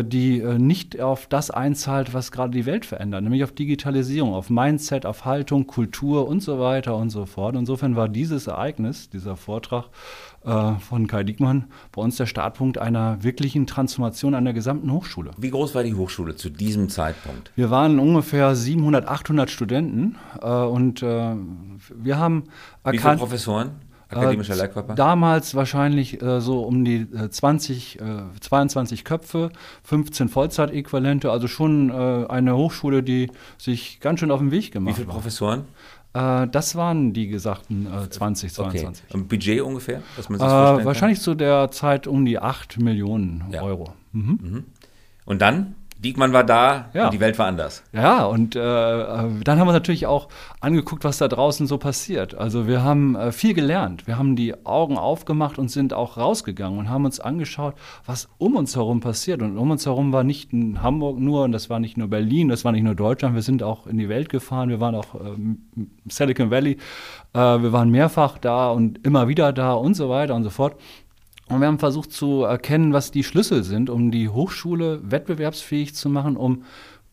die 0.04 0.40
äh, 0.40 0.58
nicht 0.58 1.00
auf 1.00 1.28
das 1.28 1.52
einzahlt, 1.52 2.14
was 2.14 2.32
gerade 2.32 2.52
die 2.52 2.66
Welt 2.66 2.86
verändert, 2.86 3.24
nämlich 3.24 3.44
auf 3.44 3.52
Digitalisierung, 3.52 4.34
auf 4.34 4.50
Mindset, 4.50 5.06
auf 5.06 5.26
Haltung, 5.26 5.68
Kultur 5.68 6.28
und 6.28 6.42
so 6.42 6.60
weiter 6.60 6.96
und 6.96 7.10
so 7.10 7.26
fort. 7.26 7.56
Insofern 7.56 7.96
war 7.96 8.10
dieses 8.10 8.48
Ereignis, 8.48 9.10
dieser 9.10 9.36
Vortrag 9.36 9.86
äh, 10.44 10.74
von 10.80 11.08
Kai 11.08 11.24
Diekmann, 11.24 11.66
bei 11.92 12.02
uns 12.02 12.16
der 12.16 12.26
Startpunkt 12.26 12.78
einer 12.78 13.24
wirklichen 13.24 13.68
Transformation 13.68 14.34
an 14.34 14.46
der 14.46 14.54
gesamten 14.54 14.92
Hochschule. 14.92 15.32
Wie 15.38 15.52
groß 15.52 15.76
war 15.76 15.84
die 15.84 15.94
Hochschule 15.94 16.36
zu 16.36 16.50
diesem 16.50 16.90
Zeitpunkt? 16.90 17.52
Wir 17.56 17.70
waren 17.70 18.00
ungefähr 18.00 18.56
700, 18.56 19.08
800 19.08 19.50
Studenten 19.50 20.16
und 20.42 21.02
wir 21.02 22.18
haben 22.18 22.44
erkannt. 22.84 22.94
Wie 22.94 22.98
viele 23.00 23.18
Professoren? 23.18 23.72
Akademischer 24.10 24.54
äh, 24.54 24.58
Lehrkörper? 24.58 24.96
Damals 24.96 25.56
wahrscheinlich 25.56 26.22
äh, 26.22 26.42
so 26.42 26.62
um 26.64 26.86
die 26.86 27.08
äh, 27.14 27.30
20, 27.30 28.00
22 28.40 29.04
Köpfe, 29.04 29.52
15 29.84 30.30
Vollzeitäquivalente, 30.30 31.32
also 31.32 31.48
schon 31.48 31.90
äh, 31.90 32.28
eine 32.28 32.56
Hochschule, 32.56 33.04
die 33.04 33.32
sich 33.58 34.00
ganz 34.00 34.20
schön 34.20 34.32
auf 34.32 34.40
den 34.40 34.52
Weg 34.52 34.72
gemacht 34.72 34.94
hat. 34.94 35.00
Wie 35.00 35.04
viele 35.04 35.14
Professoren? 35.14 35.66
Äh, 36.14 36.48
das 36.48 36.76
waren 36.76 37.14
die 37.14 37.28
gesagten 37.28 37.88
20, 38.10 38.54
22. 38.54 39.06
Okay. 39.06 39.18
Und 39.18 39.28
Budget 39.28 39.62
ungefähr, 39.62 40.02
dass 40.16 40.30
man 40.30 40.40
sich 40.40 40.48
äh, 40.48 40.86
Wahrscheinlich 40.86 41.22
zu 41.22 41.36
der 41.36 41.72
Zeit 41.72 42.08
um 42.08 42.26
die 42.26 42.40
8 42.40 42.80
Millionen 42.80 43.44
ja. 43.52 43.62
Euro. 43.62 43.94
Mhm. 44.12 44.40
Mhm. 44.42 44.64
Und 45.26 45.42
dann? 45.42 45.76
Diekmann 46.06 46.34
war 46.34 46.44
da 46.44 46.90
ja. 46.94 47.06
und 47.06 47.14
die 47.14 47.20
Welt 47.20 47.40
war 47.40 47.48
anders. 47.48 47.84
Ja, 47.92 48.26
und 48.26 48.56
äh, 48.56 48.60
dann 48.60 49.60
haben 49.60 49.68
wir 49.68 49.74
natürlich 49.74 50.06
auch 50.06 50.30
angeguckt, 50.60 51.04
was 51.04 51.18
da 51.18 51.28
draußen 51.28 51.66
so 51.66 51.80
passiert. 51.80 52.36
Also 52.36 52.68
wir 52.68 52.84
haben 52.84 53.16
äh, 53.16 53.32
viel 53.32 53.56
gelernt. 53.56 54.06
Wir 54.06 54.20
haben 54.20 54.36
die 54.36 54.54
Augen 54.66 55.00
aufgemacht 55.00 55.58
und 55.58 55.70
sind 55.70 55.94
auch 55.94 56.18
rausgegangen 56.18 56.78
und 56.78 56.90
haben 56.90 57.06
uns 57.06 57.20
angeschaut, 57.20 57.74
was 58.06 58.30
um 58.38 58.56
uns 58.56 58.76
herum 58.76 59.00
passiert. 59.00 59.42
Und 59.42 59.58
um 59.58 59.72
uns 59.72 59.88
herum 59.88 60.14
war 60.14 60.24
nicht 60.24 60.54
in 60.54 60.84
Hamburg 60.84 61.18
nur 61.18 61.44
und 61.44 61.52
das 61.52 61.72
war 61.72 61.80
nicht 61.80 61.98
nur 61.98 62.08
Berlin, 62.08 62.50
das 62.50 62.64
war 62.64 62.72
nicht 62.72 62.84
nur 62.84 62.96
Deutschland. 62.96 63.34
Wir 63.34 63.42
sind 63.42 63.64
auch 63.64 63.88
in 63.88 63.98
die 63.98 64.08
Welt 64.08 64.30
gefahren. 64.30 64.70
Wir 64.70 64.80
waren 64.80 64.94
auch 64.94 65.16
im 65.16 65.58
äh, 65.76 65.82
Silicon 66.08 66.52
Valley. 66.52 66.78
Äh, 67.34 67.40
wir 67.40 67.74
waren 67.74 67.90
mehrfach 67.90 68.38
da 68.38 68.70
und 68.70 69.06
immer 69.06 69.28
wieder 69.28 69.54
da 69.54 69.74
und 69.74 69.96
so 69.96 70.08
weiter 70.10 70.36
und 70.36 70.44
so 70.44 70.52
fort. 70.52 70.76
Und 71.48 71.62
wir 71.62 71.68
haben 71.68 71.80
versucht 71.80 72.12
zu 72.12 72.44
erkennen, 72.44 72.94
was 72.94 73.12
die 73.12 73.24
Schlüssel 73.24 73.64
sind, 73.64 73.90
um 73.90 74.10
die 74.12 74.30
Hochschule 74.30 75.00
wettbewerbsfähig 75.04 75.94
zu 75.94 76.10
machen, 76.10 76.38
um 76.38 76.64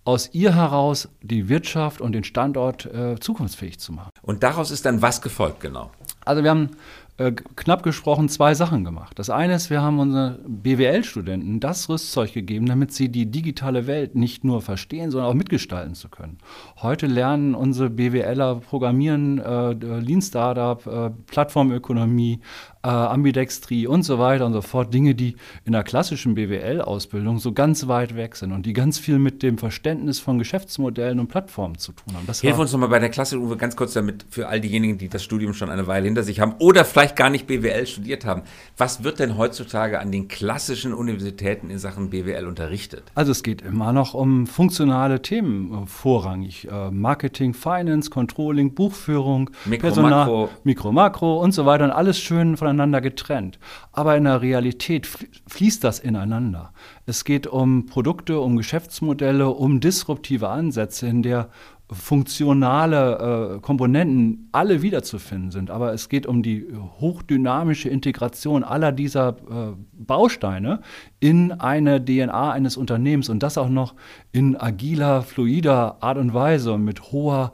aus 0.05 0.31
ihr 0.33 0.55
heraus 0.55 1.09
die 1.23 1.49
Wirtschaft 1.49 2.01
und 2.01 2.12
den 2.12 2.25
Standort 2.25 2.87
äh, 2.87 3.17
zukunftsfähig 3.21 3.79
zu 3.79 3.93
machen. 3.93 4.11
Und 4.23 4.43
daraus 4.43 4.71
ist 4.71 4.85
dann 4.85 5.03
was 5.03 5.23
gefolgt, 5.23 5.61
genau? 5.61 5.91
Also 6.25 6.43
wir 6.43 6.51
haben 6.51 6.71
äh, 7.19 7.33
knapp 7.33 7.83
gesprochen 7.83 8.29
zwei 8.29 8.55
Sachen 8.55 8.85
gemacht. 8.85 9.19
Das 9.19 9.31
eine 9.31 9.55
ist, 9.55 9.71
wir 9.71 9.83
haben 9.83 9.99
unseren 10.01 10.39
BWL-Studenten 10.62 11.61
das 11.61 11.89
Rüstzeug 11.89 12.33
gegeben, 12.33 12.67
damit 12.67 12.93
sie 12.93 13.11
die 13.11 13.31
digitale 13.31 13.87
Welt 13.87 14.15
nicht 14.15 14.45
nur 14.45 14.62
verstehen, 14.62 15.11
sondern 15.11 15.31
auch 15.31 15.35
mitgestalten 15.35 15.95
zu 15.95 16.09
können. 16.09 16.39
Heute 16.81 17.07
lernen 17.07 17.55
unsere 17.55 17.91
BWLer 17.91 18.57
Programmieren, 18.57 19.39
äh, 19.39 19.73
Lean 19.73 20.23
Startup, 20.23 20.85
äh, 20.87 21.11
Plattformökonomie, 21.27 22.41
äh, 22.83 22.89
Ambidextrie 22.89 23.87
und 23.87 24.03
so 24.03 24.19
weiter 24.19 24.47
und 24.47 24.53
so 24.53 24.61
fort. 24.61 24.93
Dinge, 24.93 25.15
die 25.15 25.37
in 25.65 25.73
der 25.73 25.85
klassischen 25.85 26.35
BWL-Ausbildung 26.35 27.39
so 27.39 27.53
ganz 27.53 27.87
weit 27.89 28.17
weg 28.17 28.37
sind 28.37 28.53
und 28.53 28.67
die 28.67 28.73
ganz 28.73 28.99
viel 28.99 29.19
mit 29.19 29.43
dem 29.43 29.59
Verständnis 29.59 30.19
von 30.19 30.39
Geschäftsmodellen 30.39 31.21
und 31.21 31.29
Plattformen 31.29 31.79
zu 31.79 31.93
tun 31.93 32.15
haben. 32.15 32.27
Das 32.27 32.41
Hilf 32.41 32.59
uns 32.59 32.73
nochmal 32.73 32.89
bei 32.89 32.99
der 32.99 33.11
Klasse, 33.11 33.39
Uwe, 33.39 33.57
ganz 33.57 33.77
kurz 33.77 33.93
damit 33.93 34.27
für 34.31 34.49
all 34.49 34.61
diejenigen, 34.61 34.99
die 34.99 35.09
das 35.09 35.23
Studium 35.23 35.55
schon 35.55 35.71
eine 35.71 35.87
Weile 35.87 36.07
hinter 36.07 36.23
sich 36.23 36.41
haben 36.41 36.55
oder 36.59 36.85
vielleicht 36.85 37.17
gar 37.17 37.31
nicht 37.31 37.47
BWL 37.47 37.87
studiert 37.87 38.25
haben. 38.25 38.43
Was 38.77 39.05
wird 39.05 39.19
denn 39.19 39.39
heutzutage 39.39 40.01
an 40.01 40.11
den 40.11 40.29
klassischen 40.29 40.93
Universitäten 40.93 41.71
in 41.71 41.79
Sachen 41.79 42.11
BWL 42.11 42.47
unterrichtet? 42.47 43.05
Also 43.15 43.33
es 43.33 43.43
geht 43.43 43.62
immer 43.62 43.93
noch 43.93 44.15
um 44.15 44.47
funktionale 44.47 45.23
Themen 45.23 45.85
äh, 45.85 45.87
vorrangig. 45.87 46.69
Äh, 46.71 46.91
Marketing, 46.91 47.55
Finance, 47.55 48.11
Controlling, 48.11 48.75
Buchführung, 48.75 49.51
Mikro, 49.65 49.83
Personal, 49.83 50.11
Makro. 50.11 50.49
Mikro, 50.65 50.93
Makro 50.93 51.41
und 51.41 51.53
so 51.53 51.65
weiter 51.67 51.85
und 51.85 51.91
alles 51.91 52.19
schön 52.19 52.57
von 52.57 52.72
voneinander 52.73 53.00
getrennt. 53.00 53.59
Aber 53.93 54.17
in 54.17 54.25
der 54.25 54.41
Realität 54.41 55.07
fließt 55.47 55.85
das 55.85 55.99
ineinander. 55.99 56.73
Es 57.07 57.25
geht 57.25 57.47
um 57.47 57.87
Produkte, 57.87 58.41
um 58.41 58.57
Geschäftsmodelle, 58.57 59.50
um 59.50 59.81
disruptive 59.81 60.49
Ansätze, 60.49 61.07
in 61.07 61.23
der 61.23 61.50
funktionale 61.91 63.57
äh, 63.57 63.61
Komponenten 63.61 64.49
alle 64.52 64.81
wiederzufinden 64.81 65.50
sind. 65.50 65.71
Aber 65.71 65.93
es 65.93 66.09
geht 66.09 66.26
um 66.26 66.43
die 66.43 66.67
hochdynamische 67.00 67.91
Integration 67.91 68.64
aller 68.64 68.93
dieser 68.93 69.29
äh, 69.29 69.75
Bausteine 69.93 70.81
in 71.21 71.52
eine 71.52 72.02
DNA 72.02 72.52
eines 72.52 72.79
Unternehmens 72.79 73.29
und 73.29 73.43
das 73.43 73.59
auch 73.59 73.69
noch 73.69 73.95
in 74.33 74.57
agiler, 74.59 75.21
fluider 75.21 75.99
Art 76.00 76.17
und 76.17 76.33
Weise 76.33 76.73
und 76.73 76.85
mit 76.85 77.12
hoher 77.12 77.52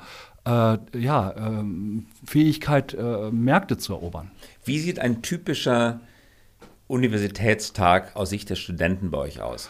äh, 0.48 0.98
ja, 0.98 1.34
ähm, 1.36 2.06
Fähigkeit, 2.24 2.94
äh, 2.94 3.30
Märkte 3.30 3.76
zu 3.76 3.92
erobern. 3.92 4.30
Wie 4.64 4.78
sieht 4.78 4.98
ein 4.98 5.20
typischer 5.22 6.00
Universitätstag 6.86 8.16
aus 8.16 8.30
Sicht 8.30 8.48
der 8.48 8.56
Studenten 8.56 9.10
bei 9.10 9.18
euch 9.18 9.42
aus? 9.42 9.68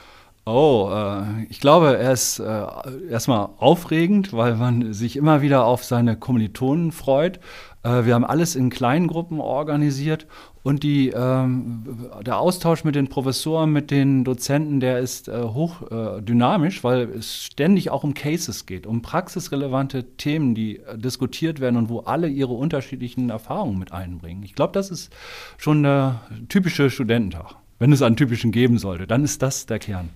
Oh, 0.51 0.89
äh, 0.91 1.45
ich 1.51 1.61
glaube, 1.61 1.99
er 1.99 2.11
ist 2.11 2.39
äh, 2.39 2.67
erstmal 3.11 3.51
aufregend, 3.59 4.33
weil 4.33 4.57
man 4.57 4.95
sich 4.95 5.17
immer 5.17 5.43
wieder 5.43 5.67
auf 5.67 5.85
seine 5.85 6.17
Kommilitonen 6.17 6.91
freut. 6.91 7.39
Äh, 7.83 8.07
wir 8.07 8.15
haben 8.15 8.25
alles 8.25 8.57
in 8.57 8.71
kleinen 8.71 9.09
Gruppen 9.09 9.41
organisiert 9.41 10.27
und 10.63 10.85
die, 10.85 11.11
ähm, 11.11 12.09
der 12.25 12.39
Austausch 12.39 12.83
mit 12.83 12.95
den 12.95 13.09
Professoren, 13.09 13.73
mit 13.73 13.91
den 13.91 14.25
Dozenten, 14.25 14.81
der 14.81 15.01
ist 15.01 15.29
äh, 15.29 15.43
hoch 15.43 15.83
äh, 15.91 16.23
dynamisch, 16.23 16.83
weil 16.83 17.11
es 17.11 17.45
ständig 17.45 17.91
auch 17.91 18.03
um 18.03 18.15
Cases 18.15 18.65
geht, 18.65 18.87
um 18.87 19.03
praxisrelevante 19.03 20.17
Themen, 20.17 20.55
die 20.55 20.79
äh, 20.79 20.97
diskutiert 20.97 21.61
werden 21.61 21.77
und 21.77 21.91
wo 21.91 22.01
alle 22.01 22.27
ihre 22.27 22.55
unterschiedlichen 22.55 23.29
Erfahrungen 23.29 23.79
mit 23.79 23.93
einbringen. 23.93 24.43
Ich 24.45 24.55
glaube, 24.55 24.73
das 24.73 24.91
ist 24.91 25.13
schon 25.59 25.83
der 25.83 26.23
typische 26.49 26.89
Studententag. 26.89 27.57
Wenn 27.79 27.93
es 27.93 28.01
einen 28.01 28.17
typischen 28.17 28.51
geben 28.51 28.79
sollte, 28.79 29.07
dann 29.07 29.25
ist 29.25 29.43
das 29.43 29.67
der 29.67 29.79
Kern. 29.79 30.09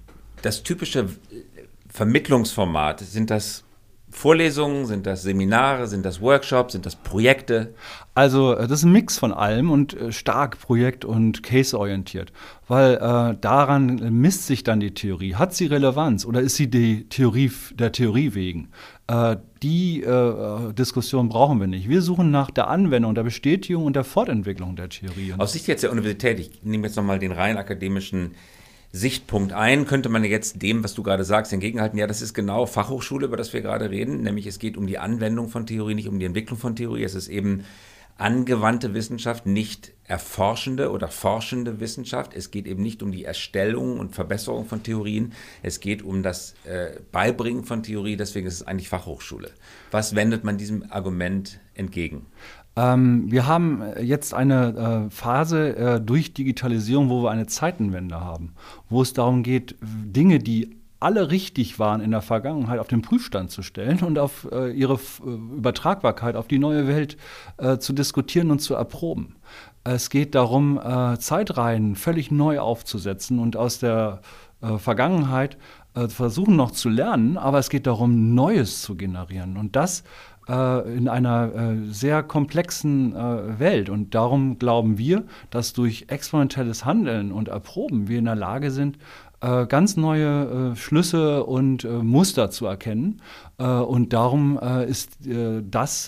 Das 0.43 0.63
typische 0.63 1.09
Vermittlungsformat, 1.89 3.01
sind 3.01 3.31
das 3.31 3.65
Vorlesungen, 4.13 4.85
sind 4.87 5.07
das 5.07 5.23
Seminare, 5.23 5.87
sind 5.87 6.05
das 6.05 6.21
Workshops, 6.21 6.73
sind 6.73 6.85
das 6.85 6.97
Projekte? 6.97 7.75
Also 8.15 8.55
äh, 8.55 8.69
das 8.69 8.81
ist 8.81 8.85
ein 8.85 8.93
Mix 8.93 9.19
von 9.19 9.33
allem 9.33 9.71
und 9.71 9.95
äh, 9.95 10.13
stark 10.13 10.59
projekt- 10.61 11.05
und 11.05 11.43
case-orientiert, 11.43 12.31
weil 12.69 12.97
äh, 12.97 13.37
daran 13.41 13.97
misst 14.21 14.47
sich 14.47 14.65
dann 14.65 14.81
die 14.81 14.93
Theorie. 14.93 15.35
Hat 15.35 15.55
sie 15.55 15.67
Relevanz 15.67 16.27
oder 16.27 16.41
ist 16.41 16.57
sie 16.57 16.69
die 16.69 17.09
Theorie 17.09 17.51
der 17.73 17.93
Theorie 17.93 18.35
wegen? 18.35 18.69
Äh, 19.07 19.37
die 19.63 20.03
äh, 20.03 20.73
Diskussion 20.75 21.31
brauchen 21.31 21.59
wir 21.59 21.67
nicht. 21.67 21.89
Wir 21.89 22.03
suchen 22.03 22.31
nach 22.31 22.51
der 22.51 22.69
Anwendung, 22.69 23.15
der 23.15 23.23
Bestätigung 23.23 23.87
und 23.87 23.97
der 23.97 24.05
Fortentwicklung 24.05 24.77
der 24.77 24.91
Theorie. 24.91 25.35
Aus 25.39 25.55
Sicht 25.55 25.67
jetzt 25.69 25.85
der 25.85 25.91
Universität, 25.91 26.39
ich 26.39 26.63
nehme 26.63 26.87
jetzt 26.87 26.97
nochmal 26.97 27.19
den 27.19 27.33
rein 27.33 27.57
akademischen 27.57 28.33
Sichtpunkt 28.93 29.55
ein, 29.55 29.87
könnte 29.87 30.11
man 30.11 30.23
jetzt 30.23 30.61
dem, 30.61 30.85
was 30.85 30.93
du 30.95 31.03
gerade 31.03 31.25
sagst, 31.25 31.53
entgegenhalten, 31.53 31.99
ja, 31.99 32.07
das 32.07 32.21
ist 32.21 32.35
genau 32.35 32.67
Fachhochschule, 32.67 33.27
über 33.27 33.39
das 33.39 33.53
wir 33.55 33.63
gerade 33.63 33.91
reden, 33.91 34.23
nämlich 34.23 34.47
es 34.47 34.59
geht 34.59 34.77
um 34.77 34.87
die 34.87 34.99
Anwendung 34.99 35.49
von 35.49 35.67
Theorie, 35.67 35.95
nicht 35.95 36.09
um 36.09 36.19
die 36.19 36.27
Entwicklung 36.27 36.59
von 36.59 36.77
Theorie. 36.77 37.03
Es 37.03 37.15
ist 37.15 37.29
eben 37.29 37.65
angewandte 38.19 38.95
Wissenschaft, 38.95 39.47
nicht 39.47 39.93
erforschende 40.05 40.91
oder 40.91 41.09
forschende 41.09 41.81
Wissenschaft. 41.81 42.35
Es 42.35 42.51
geht 42.51 42.67
eben 42.67 42.83
nicht 42.83 43.03
um 43.03 43.11
die 43.11 43.25
Erstellung 43.25 43.99
und 43.99 44.15
Verbesserung 44.15 44.67
von 44.67 44.83
Theorien. 44.83 45.33
Es 45.63 45.81
geht 45.81 46.03
um 46.03 46.23
das 46.23 46.55
äh, 46.65 47.01
Beibringen 47.11 47.65
von 47.65 47.83
Theorie. 47.83 48.17
Deswegen 48.17 48.47
ist 48.47 48.55
es 48.55 48.67
eigentlich 48.67 48.91
Fachhochschule. 48.91 49.51
Was 49.91 50.15
wendet 50.15 50.45
man 50.45 50.59
diesem 50.59 50.91
Argument 50.91 51.59
entgegen? 51.75 52.27
Ähm, 52.77 53.31
wir 53.31 53.47
haben 53.47 53.83
jetzt 54.01 54.35
eine 54.35 55.07
äh, 55.09 55.11
Phase 55.11 55.77
äh, 55.77 56.01
durch 56.01 56.33
Digitalisierung, 56.35 57.11
wo 57.11 57.23
wir 57.23 57.31
eine 57.31 57.47
Zeitenwende 57.47 58.21
haben, 58.21 58.55
wo 58.89 59.03
es 59.03 59.13
darum 59.13 59.43
geht, 59.43 59.77
Dinge, 59.83 60.39
die 60.39 60.83
alle 61.03 61.31
richtig 61.31 61.79
waren 61.79 62.01
in 62.01 62.13
der 62.13 62.23
Vergangenheit, 62.23 62.79
auf 62.79 62.87
den 62.87 63.03
Prüfstand 63.03 63.51
zu 63.51 63.63
stellen 63.63 64.01
und 64.01 64.19
auf 64.19 64.49
äh, 64.53 64.71
ihre 64.71 64.95
F 64.95 65.21
äh, 65.27 65.31
Übertragbarkeit 65.31 66.37
auf 66.37 66.47
die 66.47 66.59
neue 66.59 66.87
Welt 66.87 67.17
äh, 67.59 67.79
zu 67.79 67.93
diskutieren 67.93 68.51
und 68.51 68.61
zu 68.61 68.75
erproben. 68.75 69.37
Es 69.85 70.11
geht 70.11 70.35
darum, 70.37 70.79
äh, 70.79 71.19
Zeitreihen 71.19 71.97
völlig 71.97 72.31
neu 72.31 72.61
aufzusetzen 72.61 73.39
und 73.39 73.57
aus 73.57 73.79
der 73.79 74.21
Vergangenheit 74.79 75.59
versuchen 76.07 76.55
noch 76.55 76.71
zu 76.71 76.89
lernen, 76.89 77.37
aber 77.37 77.59
es 77.59 77.69
geht 77.69 77.89
darum, 77.89 78.33
Neues 78.37 78.81
zu 78.81 78.95
generieren. 78.95 79.57
Und 79.57 79.75
das 79.75 80.05
äh, 80.49 80.97
in 80.97 81.09
einer 81.09 81.55
äh, 81.55 81.93
sehr 81.93 82.25
komplexen 82.25 83.15
äh, 83.15 83.61
Welt. 83.61 83.89
Und 83.89 84.15
darum 84.15 84.59
glauben 84.59 84.99
wir, 84.99 85.25
dass 85.51 85.73
durch 85.73 86.07
exponentielles 86.09 86.85
Handeln 86.85 87.31
und 87.31 87.47
Erproben 87.47 88.09
wir 88.09 88.19
in 88.19 88.25
der 88.25 88.35
Lage 88.35 88.71
sind, 88.71 88.99
ganz 89.41 89.97
neue 89.97 90.77
Schlüsse 90.77 91.43
und 91.43 91.83
Muster 92.05 92.51
zu 92.51 92.65
erkennen. 92.67 93.21
und 93.57 94.13
darum 94.13 94.57
ist 94.87 95.19
das 95.69 96.05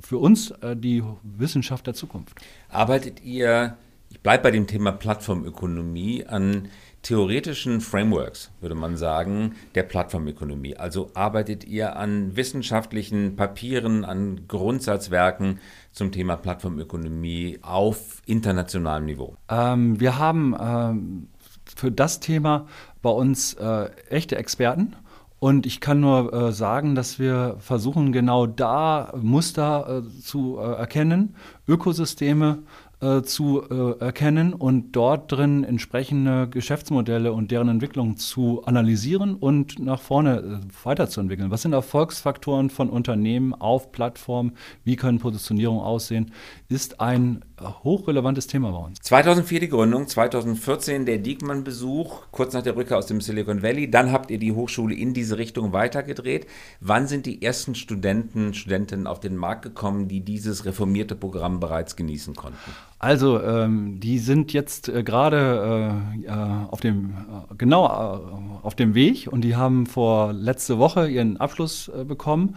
für 0.00 0.16
uns 0.18 0.54
die 0.76 1.04
Wissenschaft 1.22 1.86
der 1.86 1.92
Zukunft. 1.92 2.34
Arbeitet 2.70 3.22
ihr, 3.22 3.76
ich 4.08 4.20
bleibe 4.20 4.44
bei 4.44 4.50
dem 4.50 4.66
Thema 4.66 4.92
Plattformökonomie, 4.92 6.24
an 6.24 6.68
theoretischen 7.02 7.80
Frameworks, 7.80 8.50
würde 8.60 8.74
man 8.74 8.96
sagen, 8.96 9.54
der 9.74 9.84
Plattformökonomie. 9.84 10.76
Also 10.76 11.10
arbeitet 11.14 11.64
ihr 11.64 11.96
an 11.96 12.36
wissenschaftlichen 12.36 13.36
Papieren, 13.36 14.04
an 14.04 14.46
Grundsatzwerken 14.48 15.60
zum 15.92 16.12
Thema 16.12 16.36
Plattformökonomie 16.36 17.58
auf 17.62 18.20
internationalem 18.26 19.06
Niveau? 19.06 19.34
Ähm, 19.48 19.98
wir 19.98 20.18
haben 20.18 20.54
ähm, 20.60 21.28
für 21.76 21.90
das 21.90 22.20
Thema 22.20 22.66
bei 23.02 23.10
uns 23.10 23.54
äh, 23.54 23.90
echte 24.10 24.36
Experten. 24.36 24.96
Und 25.38 25.64
ich 25.64 25.80
kann 25.80 26.00
nur 26.00 26.32
äh, 26.34 26.52
sagen, 26.52 26.94
dass 26.94 27.18
wir 27.18 27.56
versuchen, 27.60 28.12
genau 28.12 28.46
da 28.46 29.14
Muster 29.16 30.02
äh, 30.04 30.20
zu 30.20 30.58
äh, 30.58 30.72
erkennen, 30.74 31.34
Ökosysteme 31.66 32.58
äh, 33.00 33.22
zu 33.22 33.62
äh, 33.62 33.98
erkennen 33.98 34.52
und 34.52 34.92
dort 34.92 35.32
drin 35.32 35.64
entsprechende 35.64 36.48
Geschäftsmodelle 36.48 37.32
und 37.32 37.50
deren 37.50 37.68
Entwicklung 37.68 38.18
zu 38.18 38.62
analysieren 38.64 39.34
und 39.36 39.78
nach 39.78 40.00
vorne 40.00 40.60
äh, 40.62 40.84
weiterzuentwickeln. 40.84 41.50
Was 41.50 41.62
sind 41.62 41.72
Erfolgsfaktoren 41.72 42.68
von 42.68 42.90
Unternehmen 42.90 43.54
auf 43.54 43.90
Plattformen? 43.90 44.52
Wie 44.84 44.96
können 44.96 45.18
Positionierungen 45.18 45.82
aussehen? 45.82 46.32
Ist 46.68 47.00
ein 47.00 47.42
hochrelevantes 47.84 48.46
Thema 48.46 48.70
bei 48.70 48.78
uns. 48.78 48.98
2004 49.00 49.60
die 49.60 49.68
Gründung, 49.68 50.06
2014 50.06 51.06
der 51.06 51.18
Diekmann-Besuch, 51.18 52.22
kurz 52.30 52.54
nach 52.54 52.62
der 52.62 52.76
Rückkehr 52.76 52.98
aus 52.98 53.06
dem 53.06 53.20
Silicon 53.20 53.62
Valley. 53.62 53.90
Dann 53.90 54.12
habt 54.12 54.30
ihr 54.30 54.38
die 54.38 54.52
Hochschule 54.52 54.94
in 54.94 55.14
diese 55.14 55.38
Richtung 55.38 55.72
weitergedreht. 55.72 56.46
Wann 56.80 57.06
sind 57.06 57.26
die 57.26 57.42
ersten 57.42 57.74
Studenten, 57.74 58.54
Studentinnen 58.54 59.06
auf 59.06 59.20
den 59.20 59.36
Markt 59.36 59.62
gekommen, 59.62 60.08
die 60.08 60.20
dieses 60.20 60.64
reformierte 60.64 61.14
Programm 61.14 61.60
bereits 61.60 61.96
genießen 61.96 62.34
konnten? 62.34 62.58
Also, 62.98 63.42
ähm, 63.42 63.98
die 63.98 64.18
sind 64.18 64.52
jetzt 64.52 64.88
äh, 64.90 65.02
gerade 65.02 66.02
äh, 66.22 66.26
äh 66.26 66.30
auf 66.70 66.80
dem, 66.80 67.10
äh, 67.50 67.54
genau 67.56 67.86
äh, 67.86 68.62
auf 68.62 68.74
dem 68.74 68.94
Weg 68.94 69.26
und 69.30 69.40
die 69.40 69.56
haben 69.56 69.86
vor 69.86 70.34
letzte 70.34 70.78
Woche 70.78 71.08
ihren 71.08 71.38
Abschluss 71.38 71.88
äh, 71.88 72.04
bekommen 72.04 72.56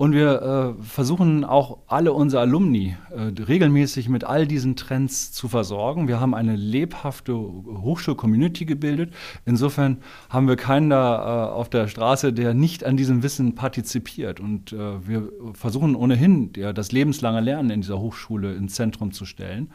Und 0.00 0.14
wir 0.14 0.76
äh, 0.80 0.82
versuchen 0.82 1.44
auch 1.44 1.80
alle 1.86 2.14
unsere 2.14 2.40
Alumni 2.40 2.96
äh, 3.10 3.38
regelmäßig 3.42 4.08
mit 4.08 4.24
all 4.24 4.46
diesen 4.46 4.74
Trends 4.74 5.30
zu 5.30 5.46
versorgen. 5.46 6.08
Wir 6.08 6.20
haben 6.20 6.34
eine 6.34 6.56
lebhafte 6.56 7.34
Hochschul-Community 7.34 8.64
gebildet. 8.64 9.12
Insofern 9.44 9.98
haben 10.30 10.48
wir 10.48 10.56
keinen 10.56 10.88
da 10.88 11.48
äh, 11.48 11.52
auf 11.52 11.68
der 11.68 11.86
Straße, 11.86 12.32
der 12.32 12.54
nicht 12.54 12.82
an 12.82 12.96
diesem 12.96 13.22
Wissen 13.22 13.54
partizipiert. 13.54 14.40
Und 14.40 14.72
äh, 14.72 15.06
wir 15.06 15.30
versuchen 15.52 15.94
ohnehin 15.94 16.50
ja, 16.56 16.72
das 16.72 16.92
lebenslange 16.92 17.42
Lernen 17.42 17.68
in 17.68 17.82
dieser 17.82 18.00
Hochschule 18.00 18.54
ins 18.54 18.76
Zentrum 18.76 19.12
zu 19.12 19.26
stellen. 19.26 19.70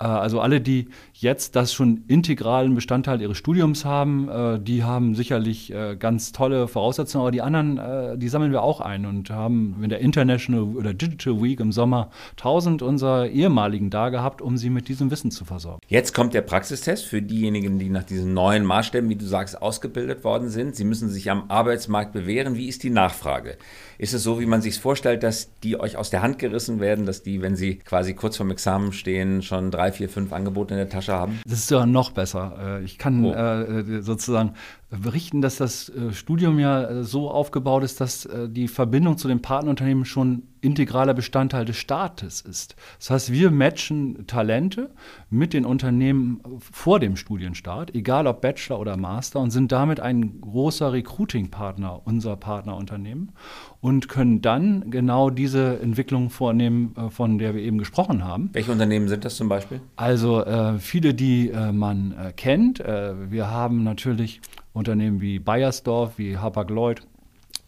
Äh, 0.00 0.04
also 0.04 0.40
alle, 0.40 0.60
die 0.60 0.88
jetzt 1.14 1.54
das 1.56 1.72
schon 1.72 2.04
integralen 2.08 2.74
Bestandteil 2.74 3.20
ihres 3.20 3.36
Studiums 3.36 3.84
haben, 3.84 4.28
äh, 4.28 4.58
die 4.58 4.82
haben 4.82 5.14
sicherlich 5.14 5.72
äh, 5.72 5.96
ganz 5.96 6.32
tolle 6.32 6.66
Voraussetzungen, 6.66 7.22
aber 7.22 7.30
die 7.30 7.42
anderen, 7.42 8.18
die 8.18 8.28
sammeln 8.28 8.52
wir 8.52 8.62
auch 8.62 8.80
ein 8.80 9.04
und 9.04 9.30
haben 9.30 9.76
in 9.82 9.90
der 9.90 10.00
International 10.00 10.62
oder 10.62 10.94
Digital 10.94 11.42
Week 11.42 11.60
im 11.60 11.72
Sommer 11.72 12.10
1000 12.32 12.82
unserer 12.82 13.28
ehemaligen 13.28 13.90
da 13.90 14.08
gehabt, 14.08 14.40
um 14.40 14.56
sie 14.56 14.70
mit 14.70 14.88
diesem 14.88 15.10
Wissen 15.10 15.30
zu 15.30 15.44
versorgen. 15.44 15.80
Jetzt 15.88 16.14
kommt 16.14 16.34
der 16.34 16.42
Praxistest 16.42 17.04
für 17.04 17.20
diejenigen, 17.20 17.78
die 17.78 17.90
nach 17.90 18.04
diesen 18.04 18.32
neuen 18.32 18.64
Maßstäben, 18.64 19.10
wie 19.10 19.16
du 19.16 19.26
sagst, 19.26 19.60
ausgebildet 19.60 20.24
worden 20.24 20.48
sind. 20.48 20.76
Sie 20.76 20.84
müssen 20.84 21.08
sich 21.08 21.30
am 21.30 21.44
Arbeitsmarkt 21.48 22.12
bewähren. 22.12 22.56
Wie 22.56 22.68
ist 22.68 22.82
die 22.82 22.90
Nachfrage? 22.90 23.56
Ist 24.00 24.14
es 24.14 24.22
so, 24.22 24.40
wie 24.40 24.46
man 24.46 24.62
sich 24.62 24.80
vorstellt, 24.80 25.22
dass 25.22 25.50
die 25.62 25.78
euch 25.78 25.98
aus 25.98 26.08
der 26.08 26.22
Hand 26.22 26.38
gerissen 26.38 26.80
werden, 26.80 27.04
dass 27.04 27.22
die, 27.22 27.42
wenn 27.42 27.54
sie 27.54 27.76
quasi 27.76 28.14
kurz 28.14 28.38
vorm 28.38 28.50
Examen 28.50 28.94
stehen, 28.94 29.42
schon 29.42 29.70
drei, 29.70 29.92
vier, 29.92 30.08
fünf 30.08 30.32
Angebote 30.32 30.72
in 30.72 30.78
der 30.78 30.88
Tasche 30.88 31.12
haben? 31.12 31.38
Das 31.44 31.58
ist 31.58 31.70
ja 31.70 31.84
noch 31.84 32.10
besser. 32.12 32.78
Äh, 32.80 32.84
ich 32.84 32.96
kann 32.96 33.22
oh. 33.22 33.34
äh, 33.34 34.00
sozusagen 34.00 34.54
berichten, 34.90 35.40
dass 35.40 35.56
das 35.56 35.88
äh, 35.88 36.12
Studium 36.12 36.58
ja 36.58 36.82
äh, 36.82 37.04
so 37.04 37.30
aufgebaut 37.30 37.84
ist, 37.84 38.00
dass 38.00 38.26
äh, 38.26 38.48
die 38.48 38.66
Verbindung 38.66 39.18
zu 39.18 39.28
den 39.28 39.40
Partnerunternehmen 39.40 40.04
schon 40.04 40.42
integraler 40.62 41.14
Bestandteil 41.14 41.64
des 41.64 41.76
Staates 41.76 42.42
ist. 42.42 42.76
Das 42.98 43.10
heißt, 43.10 43.32
wir 43.32 43.50
matchen 43.50 44.26
Talente 44.26 44.90
mit 45.30 45.54
den 45.54 45.64
Unternehmen 45.64 46.40
vor 46.60 47.00
dem 47.00 47.16
Studienstart, 47.16 47.94
egal 47.94 48.26
ob 48.26 48.42
Bachelor 48.42 48.78
oder 48.78 48.96
Master, 48.98 49.40
und 49.40 49.52
sind 49.52 49.72
damit 49.72 50.00
ein 50.00 50.40
großer 50.42 50.92
Recruiting-Partner 50.92 52.02
unserer 52.04 52.36
Partnerunternehmen 52.36 53.32
und 53.80 54.10
können 54.10 54.42
dann 54.42 54.90
genau 54.90 55.30
diese 55.30 55.80
Entwicklung 55.80 56.28
vornehmen, 56.28 56.94
von 57.08 57.38
der 57.38 57.54
wir 57.54 57.62
eben 57.62 57.78
gesprochen 57.78 58.22
haben. 58.22 58.50
Welche 58.52 58.72
Unternehmen 58.72 59.08
sind 59.08 59.24
das 59.24 59.36
zum 59.36 59.48
Beispiel? 59.48 59.80
Also 59.96 60.44
äh, 60.44 60.78
viele, 60.78 61.14
die 61.14 61.48
äh, 61.48 61.72
man 61.72 62.12
äh, 62.12 62.32
kennt. 62.32 62.80
wir 62.80 63.50
haben 63.50 63.82
natürlich 63.82 64.40
Unternehmen 64.72 65.20
wie 65.20 65.38
Bayersdorf, 65.38 66.18
wie 66.18 66.36
Hapag-Lloyd, 66.36 67.02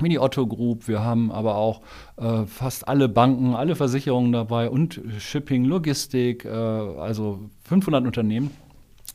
wie 0.00 0.08
die 0.08 0.18
Otto 0.18 0.46
Group. 0.46 0.88
Wir 0.88 1.02
haben 1.02 1.30
aber 1.30 1.56
auch 1.56 1.82
äh, 2.16 2.46
fast 2.46 2.88
alle 2.88 3.08
Banken, 3.08 3.54
alle 3.54 3.76
Versicherungen 3.76 4.32
dabei 4.32 4.70
und 4.70 5.00
Shipping, 5.18 5.64
Logistik, 5.64 6.44
äh, 6.44 6.48
also 6.48 7.40
500 7.64 8.04
Unternehmen 8.04 8.50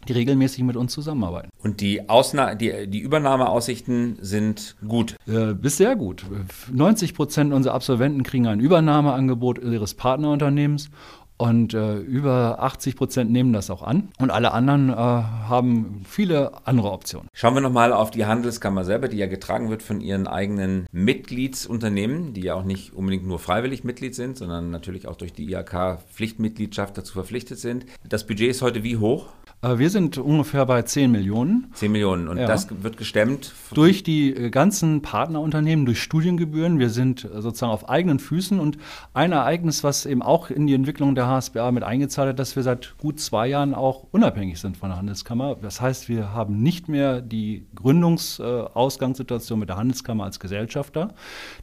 die 0.07 0.13
regelmäßig 0.13 0.63
mit 0.63 0.75
uns 0.75 0.93
zusammenarbeiten. 0.93 1.49
Und 1.61 1.81
die, 1.81 2.09
Ausna 2.09 2.55
die, 2.55 2.87
die 2.87 2.99
Übernahmeaussichten 2.99 4.17
sind 4.21 4.75
gut? 4.87 5.15
Äh, 5.27 5.53
bis 5.53 5.77
sehr 5.77 5.95
gut. 5.95 6.25
90 6.71 7.13
Prozent 7.13 7.53
unserer 7.53 7.73
Absolventen 7.73 8.23
kriegen 8.23 8.47
ein 8.47 8.59
Übernahmeangebot 8.59 9.59
ihres 9.59 9.93
Partnerunternehmens 9.93 10.89
und 11.37 11.73
äh, 11.73 11.97
über 11.97 12.57
80 12.59 12.95
Prozent 12.95 13.31
nehmen 13.31 13.53
das 13.53 13.69
auch 13.69 13.83
an. 13.83 14.09
Und 14.19 14.31
alle 14.31 14.51
anderen 14.51 14.89
äh, 14.89 14.93
haben 14.95 16.01
viele 16.07 16.65
andere 16.65 16.91
Optionen. 16.91 17.29
Schauen 17.33 17.53
wir 17.53 17.61
nochmal 17.61 17.93
auf 17.93 18.11
die 18.11 18.25
Handelskammer 18.25 18.83
selber, 18.83 19.07
die 19.07 19.17
ja 19.17 19.27
getragen 19.27 19.69
wird 19.69 19.83
von 19.83 20.01
ihren 20.01 20.27
eigenen 20.27 20.87
Mitgliedsunternehmen, 20.91 22.33
die 22.33 22.41
ja 22.41 22.55
auch 22.55 22.63
nicht 22.63 22.93
unbedingt 22.93 23.27
nur 23.27 23.39
freiwillig 23.39 23.83
Mitglied 23.83 24.15
sind, 24.15 24.37
sondern 24.37 24.71
natürlich 24.71 25.07
auch 25.07 25.15
durch 25.15 25.33
die 25.33 25.51
IHK-Pflichtmitgliedschaft 25.51 26.97
dazu 26.97 27.13
verpflichtet 27.13 27.59
sind. 27.59 27.85
Das 28.07 28.25
Budget 28.25 28.49
ist 28.49 28.61
heute 28.61 28.83
wie 28.83 28.97
hoch? 28.97 29.27
Äh, 29.61 29.79
wir 29.79 29.89
sind 29.89 30.17
ungefähr 30.17 30.65
bei 30.65 30.81
10 30.83 31.11
Millionen. 31.11 31.71
10 31.73 31.91
Millionen. 31.91 32.27
Und 32.27 32.37
ja. 32.37 32.45
das 32.45 32.67
wird 32.83 32.97
gestemmt? 32.97 33.53
Durch 33.73 34.03
die 34.03 34.29
äh, 34.29 34.49
ganzen 34.49 35.01
Partnerunternehmen, 35.01 35.85
durch 35.85 36.01
Studiengebühren. 36.01 36.77
Wir 36.77 36.89
sind 36.89 37.25
äh, 37.25 37.41
sozusagen 37.41 37.71
auf 37.71 37.89
eigenen 37.89 38.19
Füßen. 38.19 38.59
Und 38.59 38.77
ein 39.13 39.31
Ereignis, 39.31 39.83
was 39.83 40.05
eben 40.05 40.21
auch 40.21 40.49
in 40.51 40.67
die 40.67 40.75
Entwicklung 40.75 41.15
der 41.15 41.27
HSBA 41.27 41.71
mit 41.71 41.83
eingezahlt 41.83 42.29
hat, 42.29 42.39
dass 42.39 42.55
wir 42.55 42.63
seit 42.63 42.95
gut 42.97 43.19
zwei 43.19 43.47
Jahren 43.47 43.73
auch 43.73 44.05
unabhängig 44.11 44.59
sind 44.59 44.77
von 44.77 44.89
der 44.89 44.97
Handelskammer. 44.97 45.55
Das 45.55 45.81
heißt, 45.81 46.07
wir 46.07 46.33
haben 46.33 46.61
nicht 46.61 46.87
mehr 46.87 47.21
die 47.21 47.65
Gründungsausgangssituation 47.75 49.59
mit 49.59 49.69
der 49.69 49.77
Handelskammer 49.77 50.25
als 50.25 50.39
Gesellschafter. 50.39 51.15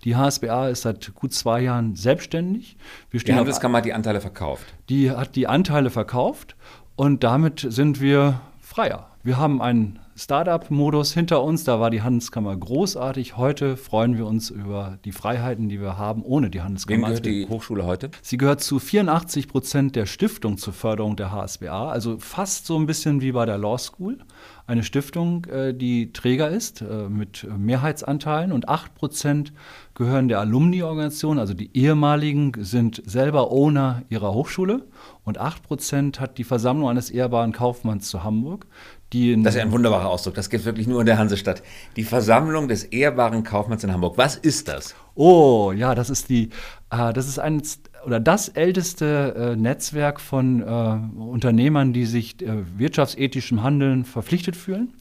Die 0.02 0.16
HSBA 0.16 0.68
ist 0.68 0.82
seit 0.82 1.14
gut 1.14 1.32
zwei 1.32 1.60
Jahren 1.60 1.94
selbstständig. 1.94 2.76
die 3.12 3.34
Handelskammer 3.34 3.78
hat 3.78 3.84
die 3.84 3.92
Anteile 3.92 4.20
verkauft. 4.20 4.64
Die 4.88 5.12
hat 5.12 5.36
die 5.36 5.46
Anteile 5.46 5.90
verkauft 5.90 6.56
und 6.96 7.24
damit 7.24 7.66
sind 7.68 8.00
wir 8.00 8.40
freier. 8.60 9.06
Wir 9.22 9.38
haben 9.38 9.60
einen 9.60 9.98
Startup-Modus 10.16 11.12
hinter 11.12 11.42
uns, 11.42 11.64
da 11.64 11.80
war 11.80 11.90
die 11.90 12.02
Handelskammer 12.02 12.56
großartig. 12.56 13.36
Heute 13.36 13.76
freuen 13.76 14.16
wir 14.16 14.26
uns 14.26 14.48
über 14.48 14.98
die 15.04 15.10
Freiheiten, 15.10 15.68
die 15.68 15.80
wir 15.80 15.98
haben, 15.98 16.22
ohne 16.22 16.50
die 16.50 16.60
Handelskammer. 16.60 17.08
Wem 17.08 17.08
gehört 17.08 17.26
die 17.26 17.48
Hochschule 17.48 17.84
heute? 17.84 18.12
Sie 18.22 18.36
gehört 18.36 18.60
zu 18.60 18.78
84 18.78 19.48
Prozent 19.48 19.96
der 19.96 20.06
Stiftung 20.06 20.56
zur 20.56 20.72
Förderung 20.72 21.16
der 21.16 21.32
HSBA, 21.32 21.90
also 21.90 22.18
fast 22.18 22.66
so 22.66 22.78
ein 22.78 22.86
bisschen 22.86 23.22
wie 23.22 23.32
bei 23.32 23.44
der 23.44 23.58
Law 23.58 23.76
School. 23.76 24.18
Eine 24.66 24.84
Stiftung, 24.84 25.46
äh, 25.46 25.74
die 25.74 26.12
Träger 26.12 26.48
ist 26.48 26.80
äh, 26.80 27.08
mit 27.08 27.46
Mehrheitsanteilen 27.58 28.52
und 28.52 28.68
8 28.68 28.94
Prozent 28.94 29.52
gehören 29.94 30.28
der 30.28 30.40
Alumni-Organisation, 30.40 31.38
also 31.40 31.54
die 31.54 31.76
ehemaligen 31.76 32.52
sind 32.58 33.02
selber 33.04 33.50
Owner 33.50 34.02
ihrer 34.08 34.32
Hochschule 34.32 34.86
und 35.24 35.38
8 35.38 35.62
Prozent 35.62 36.20
hat 36.20 36.38
die 36.38 36.44
Versammlung 36.44 36.88
eines 36.88 37.10
ehrbaren 37.10 37.52
Kaufmanns 37.52 38.08
zu 38.08 38.22
Hamburg. 38.22 38.66
Die 39.14 39.40
das 39.40 39.54
ist 39.54 39.60
ein 39.60 39.70
wunderbarer 39.70 40.08
Ausdruck. 40.08 40.34
Das 40.34 40.50
gibt 40.50 40.62
es 40.62 40.66
wirklich 40.66 40.88
nur 40.88 41.00
in 41.00 41.06
der 41.06 41.18
Hansestadt. 41.18 41.62
Die 41.94 42.02
Versammlung 42.02 42.66
des 42.66 42.82
ehrbaren 42.84 43.44
Kaufmanns 43.44 43.84
in 43.84 43.92
Hamburg. 43.92 44.18
Was 44.18 44.34
ist 44.34 44.66
das? 44.66 44.96
Oh, 45.14 45.72
ja, 45.72 45.94
das 45.94 46.10
ist 46.10 46.28
die, 46.28 46.50
äh, 46.90 47.12
das 47.12 47.28
ist 47.28 47.38
ein 47.38 47.62
oder 48.04 48.20
das 48.20 48.48
älteste 48.48 49.54
äh, 49.54 49.56
Netzwerk 49.56 50.20
von 50.20 50.60
äh, 50.60 51.20
Unternehmern, 51.22 51.92
die 51.92 52.04
sich 52.04 52.42
äh, 52.42 52.64
wirtschaftsethischem 52.76 53.62
Handeln 53.62 54.04
verpflichtet 54.04 54.56
fühlen 54.56 54.92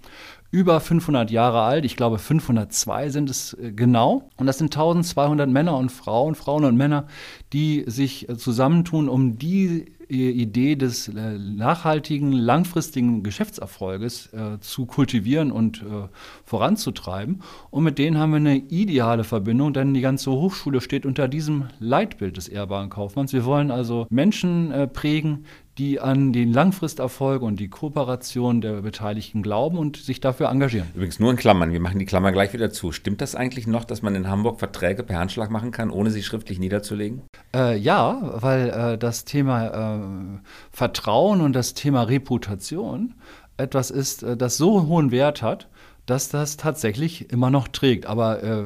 über 0.53 0.79
500 0.79 1.31
Jahre 1.31 1.61
alt. 1.63 1.83
Ich 1.83 1.95
glaube, 1.95 2.19
502 2.19 3.09
sind 3.09 3.27
es 3.27 3.53
äh, 3.55 3.71
genau. 3.71 4.29
Und 4.37 4.45
das 4.45 4.59
sind 4.59 4.67
1200 4.67 5.49
Männer 5.49 5.75
und 5.75 5.91
Frauen, 5.91 6.35
Frauen 6.35 6.63
und 6.63 6.77
Männer, 6.77 7.07
die 7.53 7.83
sich 7.87 8.29
äh, 8.29 8.37
zusammentun, 8.37 9.09
um 9.09 9.39
die 9.39 9.91
Idee 10.15 10.75
des 10.75 11.07
äh, 11.07 11.37
nachhaltigen, 11.37 12.31
langfristigen 12.31 13.23
Geschäftserfolges 13.23 14.33
äh, 14.33 14.59
zu 14.59 14.85
kultivieren 14.85 15.51
und 15.51 15.81
äh, 15.81 16.07
voranzutreiben. 16.43 17.41
Und 17.69 17.83
mit 17.83 17.97
denen 17.97 18.17
haben 18.17 18.31
wir 18.31 18.37
eine 18.37 18.57
ideale 18.57 19.23
Verbindung, 19.23 19.73
denn 19.73 19.93
die 19.93 20.01
ganze 20.01 20.31
Hochschule 20.31 20.81
steht 20.81 21.05
unter 21.05 21.27
diesem 21.27 21.69
Leitbild 21.79 22.37
des 22.37 22.47
ehrbaren 22.47 22.89
Kaufmanns. 22.89 23.33
Wir 23.33 23.45
wollen 23.45 23.71
also 23.71 24.07
Menschen 24.09 24.71
äh, 24.71 24.87
prägen, 24.87 25.45
die 25.77 25.99
an 25.99 26.33
den 26.33 26.53
Langfristerfolg 26.53 27.41
und 27.41 27.59
die 27.59 27.67
Kooperation 27.67 28.61
der 28.61 28.81
Beteiligten 28.81 29.41
glauben 29.41 29.77
und 29.77 29.97
sich 29.97 30.19
dafür 30.19 30.49
engagieren. 30.49 30.87
Übrigens 30.93 31.19
nur 31.19 31.31
in 31.31 31.37
Klammern, 31.37 31.71
wir 31.71 31.79
machen 31.79 31.99
die 31.99 32.05
Klammer 32.05 32.31
gleich 32.31 32.53
wieder 32.53 32.71
zu. 32.71 32.91
Stimmt 32.91 33.21
das 33.21 33.35
eigentlich 33.35 33.65
noch, 33.65 33.83
dass 33.83 34.01
man 34.01 34.13
in 34.15 34.29
Hamburg 34.29 34.59
Verträge 34.59 35.03
per 35.03 35.17
Handschlag 35.17 35.49
machen 35.49 35.71
kann, 35.71 35.89
ohne 35.89 36.11
sie 36.11 36.21
schriftlich 36.21 36.59
niederzulegen? 36.59 37.23
Äh, 37.55 37.77
ja, 37.77 38.19
weil 38.35 38.69
äh, 38.69 38.97
das 38.97 39.25
Thema 39.25 39.95
äh, 39.95 40.39
Vertrauen 40.71 41.41
und 41.41 41.53
das 41.53 41.73
Thema 41.73 42.03
Reputation 42.03 43.15
etwas 43.57 43.91
ist, 43.91 44.23
äh, 44.23 44.37
das 44.37 44.57
so 44.57 44.87
hohen 44.87 45.11
Wert 45.11 45.41
hat, 45.41 45.69
dass 46.05 46.29
das 46.29 46.57
tatsächlich 46.57 47.31
immer 47.31 47.49
noch 47.49 47.67
trägt. 47.67 48.05
Aber 48.05 48.43
äh, 48.43 48.63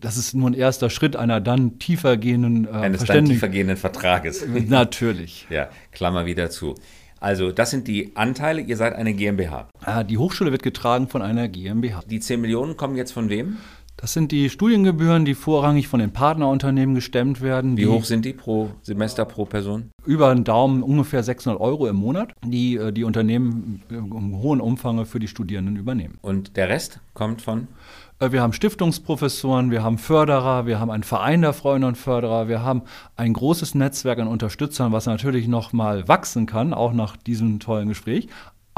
das 0.00 0.16
ist 0.16 0.34
nur 0.34 0.50
ein 0.50 0.54
erster 0.54 0.90
Schritt 0.90 1.16
einer 1.16 1.40
dann 1.40 1.78
tiefer 1.78 2.16
gehenden 2.16 2.66
äh, 2.66 2.70
Eines 2.70 3.04
dann 3.04 3.26
tiefer 3.26 3.48
gehenden 3.48 3.76
Vertrages. 3.76 4.44
Natürlich. 4.68 5.46
ja, 5.50 5.68
Klammer 5.92 6.26
wieder 6.26 6.50
zu. 6.50 6.74
Also, 7.20 7.50
das 7.50 7.70
sind 7.70 7.88
die 7.88 8.12
Anteile. 8.14 8.60
Ihr 8.60 8.76
seid 8.76 8.94
eine 8.94 9.12
GmbH. 9.12 9.68
Ah, 9.80 10.04
die 10.04 10.18
Hochschule 10.18 10.52
wird 10.52 10.62
getragen 10.62 11.08
von 11.08 11.20
einer 11.20 11.48
GmbH. 11.48 12.02
Die 12.06 12.20
10 12.20 12.40
Millionen 12.40 12.76
kommen 12.76 12.96
jetzt 12.96 13.12
von 13.12 13.28
wem? 13.28 13.56
Das 14.00 14.12
sind 14.12 14.30
die 14.30 14.48
Studiengebühren, 14.48 15.24
die 15.24 15.34
vorrangig 15.34 15.88
von 15.88 15.98
den 15.98 16.12
Partnerunternehmen 16.12 16.94
gestemmt 16.94 17.40
werden. 17.40 17.76
Wie 17.76 17.88
hoch 17.88 18.04
sind 18.04 18.24
die 18.24 18.32
pro 18.32 18.70
Semester, 18.82 19.24
pro 19.24 19.44
Person? 19.44 19.90
Über 20.06 20.28
einen 20.28 20.44
Daumen 20.44 20.84
ungefähr 20.84 21.24
600 21.24 21.60
Euro 21.60 21.88
im 21.88 21.96
Monat, 21.96 22.32
die 22.44 22.76
äh, 22.76 22.92
die 22.92 23.02
Unternehmen 23.02 23.82
im 23.90 24.40
hohen 24.40 24.60
Umfang 24.60 25.04
für 25.04 25.18
die 25.18 25.26
Studierenden 25.26 25.74
übernehmen. 25.74 26.16
Und 26.22 26.56
der 26.56 26.68
Rest 26.68 27.00
kommt 27.12 27.42
von? 27.42 27.66
Äh, 28.20 28.30
wir 28.30 28.40
haben 28.40 28.52
Stiftungsprofessoren, 28.52 29.72
wir 29.72 29.82
haben 29.82 29.98
Förderer, 29.98 30.66
wir 30.66 30.78
haben 30.78 30.92
einen 30.92 31.02
Verein 31.02 31.42
der 31.42 31.52
Freunde 31.52 31.88
und 31.88 31.96
Förderer, 31.96 32.46
wir 32.46 32.62
haben 32.62 32.82
ein 33.16 33.32
großes 33.32 33.74
Netzwerk 33.74 34.20
an 34.20 34.28
Unterstützern, 34.28 34.92
was 34.92 35.06
natürlich 35.06 35.48
noch 35.48 35.72
mal 35.72 36.06
wachsen 36.06 36.46
kann, 36.46 36.72
auch 36.72 36.92
nach 36.92 37.16
diesem 37.16 37.58
tollen 37.58 37.88
Gespräch. 37.88 38.28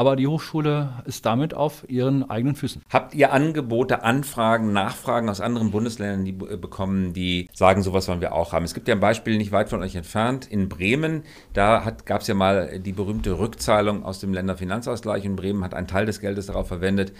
Aber 0.00 0.16
die 0.16 0.26
Hochschule 0.26 1.02
ist 1.04 1.26
damit 1.26 1.52
auf 1.52 1.84
ihren 1.86 2.30
eigenen 2.30 2.56
Füßen. 2.56 2.80
Habt 2.88 3.14
ihr 3.14 3.34
Angebote, 3.34 4.02
Anfragen, 4.02 4.72
Nachfragen 4.72 5.28
aus 5.28 5.42
anderen 5.42 5.72
Bundesländern 5.72 6.24
die, 6.24 6.30
äh, 6.30 6.56
bekommen, 6.56 7.12
die 7.12 7.50
sagen, 7.52 7.82
sowas 7.82 8.08
wollen 8.08 8.22
wir 8.22 8.32
auch 8.32 8.54
haben? 8.54 8.64
Es 8.64 8.72
gibt 8.72 8.88
ja 8.88 8.94
ein 8.94 9.00
Beispiel 9.00 9.36
nicht 9.36 9.52
weit 9.52 9.68
von 9.68 9.82
euch 9.82 9.94
entfernt, 9.94 10.46
in 10.50 10.70
Bremen. 10.70 11.24
Da 11.52 11.92
gab 12.06 12.22
es 12.22 12.28
ja 12.28 12.34
mal 12.34 12.80
die 12.80 12.94
berühmte 12.94 13.38
Rückzahlung 13.38 14.02
aus 14.02 14.20
dem 14.20 14.32
Länderfinanzausgleich 14.32 15.26
und 15.26 15.36
Bremen 15.36 15.62
hat 15.62 15.74
einen 15.74 15.86
Teil 15.86 16.06
des 16.06 16.20
Geldes 16.20 16.46
darauf 16.46 16.68
verwendet, 16.68 17.12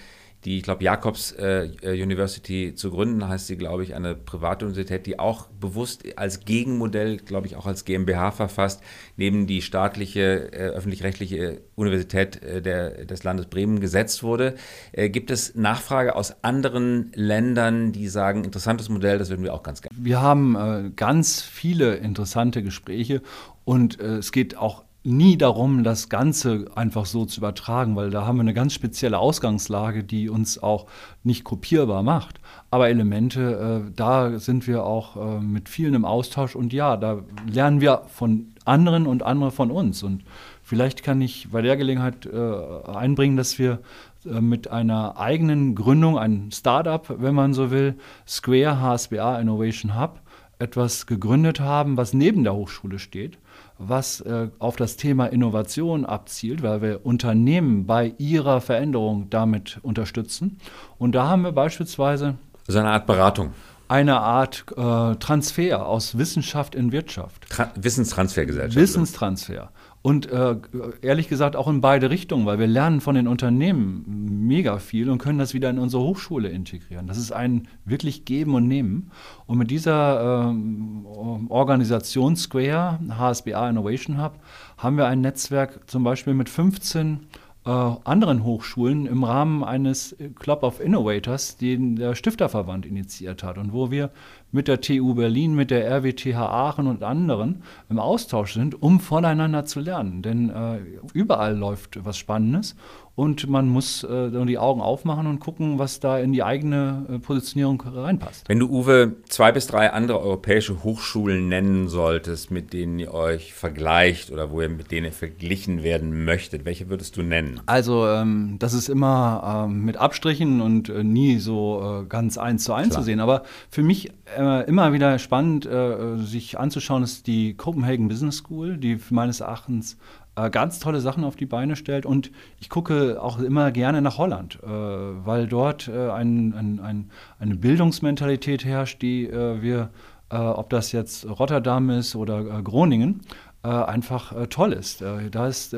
die, 0.44 0.57
ich 0.59 0.62
glaube, 0.62 0.83
Jakobs 0.83 1.33
äh, 1.33 1.68
University 1.83 2.74
zu 2.74 2.90
gründen, 2.90 3.29
heißt 3.29 3.46
sie, 3.46 3.57
glaube 3.57 3.83
ich, 3.83 3.94
eine 3.94 4.14
private 4.14 4.64
Universität, 4.64 5.07
die 5.07 5.18
auch 5.18 5.48
bewusst 5.48 6.05
als 6.16 6.44
Gegenmodell, 6.44 7.18
glaube 7.18 7.46
ich, 7.46 7.57
auch 7.57 7.66
als 7.66 7.85
GmbH 7.85 8.31
verfasst, 8.31 8.83
neben 9.16 9.46
die 9.46 9.61
staatliche, 9.61 10.53
äh, 10.53 10.68
öffentlich-rechtliche 10.70 11.61
Universität 11.74 12.42
äh, 12.42 12.62
der, 12.62 13.05
des 13.05 13.22
Landes 13.22 13.46
Bremen 13.46 13.81
gesetzt 13.81 14.22
wurde. 14.22 14.55
Äh, 14.92 15.11
gibt 15.11 15.31
es 15.31 15.55
Nachfrage 15.55 16.16
aus 16.16 16.42
anderen 16.42 17.12
Ländern, 17.14 17.92
die 17.92 18.09
sagen, 18.09 18.44
interessantes 18.44 18.88
Modell, 18.88 19.18
das 19.18 19.29
würden 19.29 19.44
wir 19.44 19.53
auch 19.53 19.62
ganz 19.62 19.83
gerne? 19.83 19.96
Wir 20.00 20.22
haben 20.22 20.57
äh, 20.57 20.90
ganz 20.96 21.42
viele 21.42 21.96
interessante 21.96 22.62
Gespräche 22.62 23.20
und 23.64 24.00
äh, 24.00 24.16
es 24.16 24.33
geht 24.33 24.57
auch 24.57 24.85
nie 25.02 25.38
darum, 25.38 25.82
das 25.82 26.08
Ganze 26.10 26.66
einfach 26.74 27.06
so 27.06 27.24
zu 27.24 27.40
übertragen, 27.40 27.96
weil 27.96 28.10
da 28.10 28.26
haben 28.26 28.36
wir 28.36 28.42
eine 28.42 28.54
ganz 28.54 28.74
spezielle 28.74 29.18
Ausgangslage, 29.18 30.04
die 30.04 30.28
uns 30.28 30.62
auch 30.62 30.86
nicht 31.22 31.42
kopierbar 31.44 32.02
macht. 32.02 32.40
Aber 32.70 32.88
Elemente, 32.88 33.84
äh, 33.86 33.92
da 33.96 34.38
sind 34.38 34.66
wir 34.66 34.84
auch 34.84 35.16
äh, 35.16 35.40
mit 35.40 35.68
vielen 35.68 35.94
im 35.94 36.04
Austausch 36.04 36.54
und 36.54 36.72
ja, 36.72 36.96
da 36.96 37.22
lernen 37.50 37.80
wir 37.80 38.02
von 38.08 38.52
anderen 38.66 39.06
und 39.06 39.22
andere 39.22 39.50
von 39.50 39.70
uns. 39.70 40.02
Und 40.02 40.22
vielleicht 40.62 41.02
kann 41.02 41.22
ich 41.22 41.48
bei 41.50 41.62
der 41.62 41.78
Gelegenheit 41.78 42.26
äh, 42.26 42.90
einbringen, 42.90 43.38
dass 43.38 43.58
wir 43.58 43.80
äh, 44.26 44.40
mit 44.42 44.68
einer 44.68 45.18
eigenen 45.18 45.74
Gründung, 45.74 46.18
ein 46.18 46.50
Startup, 46.52 47.06
wenn 47.08 47.34
man 47.34 47.54
so 47.54 47.70
will, 47.70 47.94
Square 48.28 48.80
HSBA 48.80 49.40
Innovation 49.40 49.98
Hub, 49.98 50.20
etwas 50.58 51.06
gegründet 51.06 51.58
haben, 51.58 51.96
was 51.96 52.12
neben 52.12 52.44
der 52.44 52.54
Hochschule 52.54 52.98
steht 52.98 53.38
was 53.80 54.20
äh, 54.20 54.48
auf 54.58 54.76
das 54.76 54.96
Thema 54.96 55.26
Innovation 55.26 56.04
abzielt, 56.04 56.62
weil 56.62 56.82
wir 56.82 57.06
Unternehmen 57.06 57.86
bei 57.86 58.14
ihrer 58.18 58.60
Veränderung 58.60 59.30
damit 59.30 59.78
unterstützen. 59.82 60.58
Und 60.98 61.14
da 61.14 61.26
haben 61.28 61.42
wir 61.42 61.52
beispielsweise. 61.52 62.36
So 62.68 62.78
eine 62.78 62.90
Art 62.90 63.06
Beratung. 63.06 63.52
Eine 63.88 64.20
Art 64.20 64.66
äh, 64.76 65.16
Transfer 65.16 65.86
aus 65.86 66.16
Wissenschaft 66.16 66.74
in 66.74 66.92
Wirtschaft. 66.92 67.48
Tra 67.48 67.72
Wissenstransfergesellschaft. 67.74 68.76
Wissenstransfer. 68.76 69.70
Und 70.02 70.30
äh, 70.30 70.56
ehrlich 71.02 71.28
gesagt 71.28 71.56
auch 71.56 71.68
in 71.68 71.82
beide 71.82 72.08
Richtungen, 72.08 72.46
weil 72.46 72.58
wir 72.58 72.66
lernen 72.66 73.02
von 73.02 73.14
den 73.14 73.28
Unternehmen 73.28 74.46
mega 74.46 74.78
viel 74.78 75.10
und 75.10 75.18
können 75.18 75.38
das 75.38 75.52
wieder 75.52 75.68
in 75.68 75.78
unsere 75.78 76.02
Hochschule 76.02 76.48
integrieren. 76.48 77.06
Das 77.06 77.18
ist 77.18 77.32
ein 77.32 77.68
wirklich 77.84 78.24
Geben 78.24 78.54
und 78.54 78.66
Nehmen. 78.66 79.10
Und 79.46 79.58
mit 79.58 79.70
dieser 79.70 80.48
ähm, 80.48 81.04
Organisation 81.50 82.34
Square, 82.34 82.98
HSBA 83.10 83.68
Innovation 83.68 84.22
Hub, 84.22 84.40
haben 84.78 84.96
wir 84.96 85.06
ein 85.06 85.20
Netzwerk 85.20 85.90
zum 85.90 86.02
Beispiel 86.02 86.32
mit 86.32 86.48
15 86.48 87.20
äh, 87.66 87.70
anderen 87.70 88.44
Hochschulen 88.44 89.07
im 89.07 89.25
Rahmen 89.25 89.62
eines 89.62 90.16
Club 90.38 90.62
of 90.62 90.81
Innovators, 90.81 91.57
den 91.57 91.96
der 91.96 92.14
Stifterverband 92.14 92.87
initiiert 92.87 93.42
hat 93.42 93.59
und 93.59 93.73
wo 93.73 93.90
wir 93.90 94.11
mit 94.51 94.66
der 94.66 94.81
TU 94.81 95.14
Berlin, 95.14 95.55
mit 95.55 95.70
der 95.70 95.87
RWTH 95.87 96.37
Aachen 96.37 96.87
und 96.87 97.03
anderen 97.03 97.62
im 97.88 97.99
Austausch 97.99 98.55
sind, 98.55 98.83
um 98.83 98.99
voneinander 98.99 99.64
zu 99.66 99.81
lernen. 99.81 100.23
Denn 100.23 100.51
äh, 100.51 100.79
überall 101.12 101.57
läuft 101.57 102.05
was 102.05 102.16
Spannendes 102.16 102.77
und 103.20 103.50
man 103.50 103.68
muss 103.68 104.02
äh, 104.02 104.30
die 104.46 104.56
Augen 104.56 104.80
aufmachen 104.80 105.26
und 105.26 105.40
gucken, 105.40 105.78
was 105.78 106.00
da 106.00 106.18
in 106.18 106.33
die 106.33 106.42
eigene 106.42 107.04
äh, 107.06 107.18
Positionierung 107.18 107.83
reinpasst. 107.83 108.48
Wenn 108.48 108.59
du, 108.59 108.66
Uwe, 108.70 109.16
zwei 109.28 109.52
bis 109.52 109.66
drei 109.66 109.92
andere 109.92 110.22
europäische 110.22 110.83
Hochschulen 110.83 111.46
nennen 111.46 111.88
solltest, 111.88 112.50
mit 112.50 112.72
denen 112.72 112.98
ihr 112.98 113.12
euch 113.12 113.52
vergleicht 113.52 114.30
oder 114.30 114.50
wo 114.50 114.62
ihr 114.62 114.70
mit 114.70 114.90
denen 114.90 115.12
verglichen 115.12 115.83
werden 115.83 116.24
möchtet, 116.24 116.64
welche 116.64 116.88
würdest 116.88 117.18
du 117.18 117.22
nennen? 117.22 117.61
Also, 117.66 118.09
ähm, 118.09 118.56
das 118.59 118.72
ist 118.72 118.88
immer 118.88 119.66
ähm, 119.68 119.85
mit 119.85 119.98
Abstrichen 119.98 120.62
und 120.62 120.88
äh, 120.88 121.04
nie 121.04 121.37
so 121.37 122.00
äh, 122.02 122.06
ganz 122.06 122.38
eins 122.38 122.64
zu 122.64 122.72
eins 122.72 122.94
zu 122.94 123.02
sehen. 123.02 123.20
Aber 123.20 123.42
für 123.68 123.83
mich 123.83 124.12
äh, 124.35 124.66
immer 124.66 124.94
wieder 124.94 125.18
spannend, 125.18 125.66
äh, 125.66 126.16
sich 126.16 126.59
anzuschauen, 126.59 127.02
ist 127.02 127.26
die 127.26 127.52
Copenhagen 127.52 128.09
Business 128.09 128.38
School, 128.38 128.78
die 128.78 128.98
meines 129.11 129.40
Erachtens 129.40 129.98
äh, 130.46 130.50
ganz 130.50 130.79
tolle 130.79 131.00
Sachen 131.00 131.24
auf 131.24 131.37
die 131.37 131.46
Beine 131.46 131.76
stellt. 131.76 132.07
Und 132.07 132.31
ich 132.61 132.68
gucke 132.68 133.20
auch 133.22 133.38
immer 133.38 133.70
gerne 133.70 134.03
nach 134.03 134.18
Holland, 134.18 134.59
äh, 134.62 134.66
weil 134.66 135.46
dort 135.46 135.88
äh, 135.88 136.11
ein, 136.11 136.55
ein, 136.55 136.81
ein, 136.81 137.11
eine 137.38 137.57
Bildungsmentalität 137.57 138.64
herrscht, 138.64 139.03
die 139.03 139.26
äh, 139.26 139.62
wir, 139.62 139.90
ob 140.33 140.70
das 140.70 140.92
jetzt 140.92 141.29
Rotterdam 141.29 141.90
ist 141.90 142.14
oder 142.14 142.62
Groningen, 142.62 143.22
einfach 143.64 144.33
toll 144.48 144.72
ist. 144.72 145.03
da 145.33 145.48
ist 145.48 145.74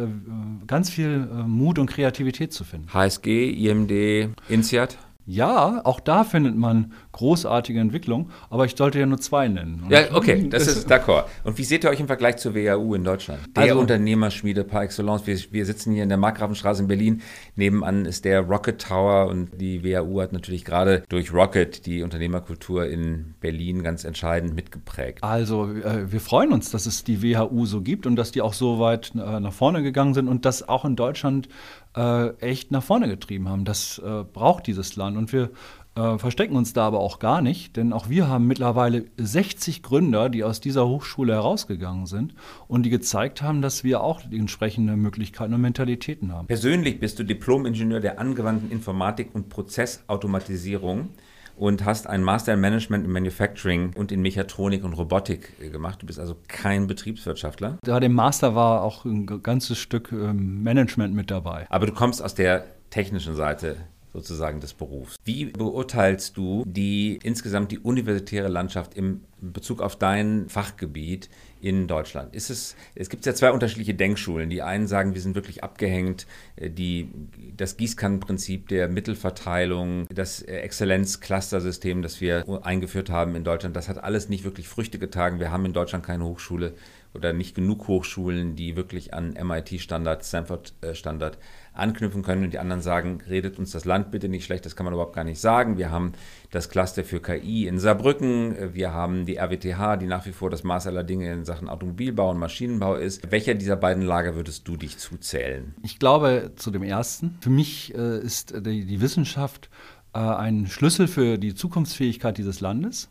ganz 0.66 0.90
viel 0.90 1.20
Mut 1.46 1.78
und 1.78 1.86
Kreativität 1.86 2.52
zu 2.52 2.62
finden. 2.62 2.92
HSG, 2.92 3.48
IMD, 3.48 4.36
INSEAD? 4.50 4.98
Ja, 5.24 5.80
auch 5.84 6.00
da 6.00 6.24
findet 6.24 6.56
man 6.56 6.92
großartige 7.12 7.78
Entwicklung, 7.78 8.30
aber 8.50 8.64
ich 8.64 8.74
sollte 8.76 8.98
ja 8.98 9.06
nur 9.06 9.20
zwei 9.20 9.46
nennen. 9.46 9.84
ja, 9.88 10.12
okay, 10.12 10.48
das 10.48 10.66
ist 10.66 10.90
d'accord. 10.90 11.24
Und 11.44 11.58
wie 11.58 11.64
seht 11.64 11.84
ihr 11.84 11.90
euch 11.90 12.00
im 12.00 12.06
Vergleich 12.06 12.38
zur 12.38 12.54
WHU 12.54 12.94
in 12.94 13.04
Deutschland? 13.04 13.40
Der 13.54 13.64
also, 13.64 13.78
Unternehmerschmiede 13.78 14.64
par 14.64 14.82
excellence. 14.82 15.26
Wir, 15.26 15.38
wir, 15.50 15.66
sitzen 15.66 15.92
hier 15.92 16.02
in 16.02 16.08
der 16.08 16.18
Markgrafenstraße 16.18 16.82
in 16.82 16.88
Berlin. 16.88 17.22
Nebenan 17.54 18.04
ist 18.04 18.24
der 18.24 18.40
Rocket 18.40 18.80
Tower 18.80 19.28
und 19.28 19.60
die 19.60 19.84
WHU 19.84 20.20
hat 20.20 20.32
natürlich 20.32 20.64
gerade 20.64 21.04
durch 21.08 21.32
Rocket 21.32 21.86
die 21.86 22.02
Unternehmerkultur 22.02 22.86
in 22.86 23.34
Berlin 23.40 23.82
ganz 23.82 24.04
entscheidend 24.04 24.54
mitgeprägt. 24.54 25.22
Also 25.22 25.70
äh, 25.70 26.10
wir 26.10 26.20
freuen 26.20 26.52
uns, 26.52 26.70
dass 26.70 26.86
es 26.86 27.04
die 27.04 27.22
WHU 27.22 27.66
so 27.66 27.80
gibt 27.80 28.06
und 28.06 28.16
dass 28.16 28.32
die 28.32 28.42
auch 28.42 28.54
so 28.54 28.80
weit 28.80 29.12
äh, 29.14 29.40
nach 29.40 29.52
vorne 29.52 29.82
gegangen 29.82 30.14
sind 30.14 30.28
und 30.28 30.44
dass 30.44 30.68
auch 30.68 30.84
in 30.84 30.96
Deutschland 30.96 31.48
äh, 31.96 32.30
echt 32.38 32.70
nach 32.70 32.82
vorne 32.82 33.08
getrieben 33.08 33.48
haben. 33.48 33.64
Das 33.64 33.98
äh, 33.98 34.24
braucht 34.24 34.66
dieses 34.66 34.96
Land 34.96 35.16
und 35.16 35.32
wir 35.32 35.50
äh, 35.94 36.16
verstecken 36.18 36.56
uns 36.56 36.72
da 36.72 36.86
aber 36.86 37.00
auch 37.00 37.18
gar 37.18 37.42
nicht, 37.42 37.76
denn 37.76 37.92
auch 37.92 38.08
wir 38.08 38.26
haben 38.26 38.46
mittlerweile 38.46 39.04
60 39.18 39.82
Gründer, 39.82 40.30
die 40.30 40.42
aus 40.42 40.60
dieser 40.60 40.88
Hochschule 40.88 41.34
herausgegangen 41.34 42.06
sind 42.06 42.34
und 42.66 42.84
die 42.84 42.90
gezeigt 42.90 43.42
haben, 43.42 43.60
dass 43.60 43.84
wir 43.84 44.02
auch 44.02 44.22
die 44.22 44.38
entsprechenden 44.38 45.00
Möglichkeiten 45.00 45.52
und 45.52 45.60
Mentalitäten 45.60 46.32
haben. 46.32 46.46
Persönlich 46.46 46.98
bist 46.98 47.18
du 47.18 47.24
Diplom-Ingenieur 47.24 48.00
der 48.00 48.18
angewandten 48.18 48.70
Informatik 48.70 49.34
und 49.34 49.50
Prozessautomatisierung 49.50 51.10
und 51.56 51.84
hast 51.84 52.06
ein 52.06 52.22
Master 52.22 52.54
in 52.54 52.60
Management 52.60 53.04
in 53.04 53.12
Manufacturing 53.12 53.92
und 53.94 54.12
in 54.12 54.22
Mechatronik 54.22 54.84
und 54.84 54.94
Robotik 54.94 55.52
äh, 55.60 55.68
gemacht. 55.68 56.02
Du 56.02 56.06
bist 56.06 56.18
also 56.18 56.36
kein 56.48 56.86
Betriebswirtschaftler. 56.86 57.78
Da 57.84 58.00
dem 58.00 58.14
Master 58.14 58.54
war 58.54 58.82
auch 58.82 59.04
ein 59.04 59.26
ganzes 59.42 59.78
Stück 59.78 60.12
ähm, 60.12 60.62
Management 60.62 61.14
mit 61.14 61.30
dabei. 61.30 61.66
Aber 61.68 61.86
du 61.86 61.92
kommst 61.92 62.22
aus 62.22 62.34
der 62.34 62.64
technischen 62.90 63.34
Seite 63.34 63.76
sozusagen 64.12 64.60
des 64.60 64.74
Berufs. 64.74 65.16
Wie 65.24 65.46
beurteilst 65.46 66.36
du 66.36 66.64
die 66.66 67.18
insgesamt 67.22 67.72
die 67.72 67.78
universitäre 67.78 68.48
Landschaft 68.48 68.94
im 68.94 69.22
Bezug 69.40 69.80
auf 69.80 69.96
dein 69.96 70.48
Fachgebiet 70.48 71.28
in 71.60 71.88
Deutschland? 71.88 72.34
Ist 72.34 72.50
es, 72.50 72.76
es 72.94 73.08
gibt 73.08 73.24
ja 73.24 73.34
zwei 73.34 73.50
unterschiedliche 73.50 73.94
Denkschulen. 73.94 74.50
Die 74.50 74.62
einen 74.62 74.86
sagen, 74.86 75.14
wir 75.14 75.20
sind 75.20 75.34
wirklich 75.34 75.64
abgehängt, 75.64 76.26
äh, 76.56 76.68
die, 76.70 77.08
das 77.56 77.76
Gießkannenprinzip 77.76 78.68
der 78.68 78.88
Mittelverteilung, 78.88 80.06
das 80.14 80.42
Exzellenz-Cluster-System, 80.42 82.02
das 82.02 82.20
wir 82.20 82.44
eingeführt 82.64 83.10
haben 83.10 83.34
in 83.34 83.44
Deutschland, 83.44 83.74
das 83.76 83.88
hat 83.88 84.02
alles 84.02 84.28
nicht 84.28 84.44
wirklich 84.44 84.68
Früchte 84.68 84.98
getragen. 84.98 85.40
Wir 85.40 85.50
haben 85.50 85.64
in 85.64 85.72
Deutschland 85.72 86.04
keine 86.04 86.24
Hochschule 86.24 86.74
oder 87.14 87.32
nicht 87.32 87.54
genug 87.54 87.88
Hochschulen, 87.88 88.56
die 88.56 88.76
wirklich 88.76 89.14
an 89.14 89.34
MIT-Standard, 89.34 90.24
Stanford-Standard 90.24 91.38
anknüpfen 91.74 92.22
können. 92.22 92.44
Und 92.44 92.52
die 92.52 92.58
anderen 92.58 92.82
sagen, 92.82 93.20
redet 93.28 93.58
uns 93.58 93.70
das 93.70 93.84
Land 93.84 94.10
bitte 94.10 94.28
nicht 94.28 94.44
schlecht, 94.44 94.66
das 94.66 94.76
kann 94.76 94.84
man 94.84 94.94
überhaupt 94.94 95.14
gar 95.14 95.24
nicht 95.24 95.40
sagen. 95.40 95.78
Wir 95.78 95.90
haben 95.90 96.12
das 96.50 96.68
Cluster 96.68 97.04
für 97.04 97.20
KI 97.20 97.66
in 97.66 97.78
Saarbrücken, 97.78 98.74
wir 98.74 98.92
haben 98.92 99.26
die 99.26 99.36
RWTH, 99.38 99.96
die 99.96 100.06
nach 100.06 100.26
wie 100.26 100.32
vor 100.32 100.50
das 100.50 100.64
Maß 100.64 100.86
aller 100.86 101.04
Dinge 101.04 101.32
in 101.32 101.44
Sachen 101.44 101.68
Automobilbau 101.68 102.30
und 102.30 102.38
Maschinenbau 102.38 102.96
ist. 102.96 103.30
Welcher 103.30 103.54
dieser 103.54 103.76
beiden 103.76 104.02
Lager 104.02 104.34
würdest 104.34 104.68
du 104.68 104.76
dich 104.76 104.98
zuzählen? 104.98 105.74
Ich 105.82 105.98
glaube 105.98 106.52
zu 106.56 106.70
dem 106.70 106.82
ersten. 106.82 107.38
Für 107.40 107.50
mich 107.50 107.94
äh, 107.94 108.18
ist 108.18 108.54
die, 108.66 109.00
Wissenschaft 109.00 109.70
äh, 110.14 110.18
ein 110.18 110.66
Schlüssel 110.66 111.08
für 111.08 111.38
die 111.38 111.54
Zukunftsfähigkeit 111.54 112.38
dieses 112.38 112.60
Landes. 112.60 113.10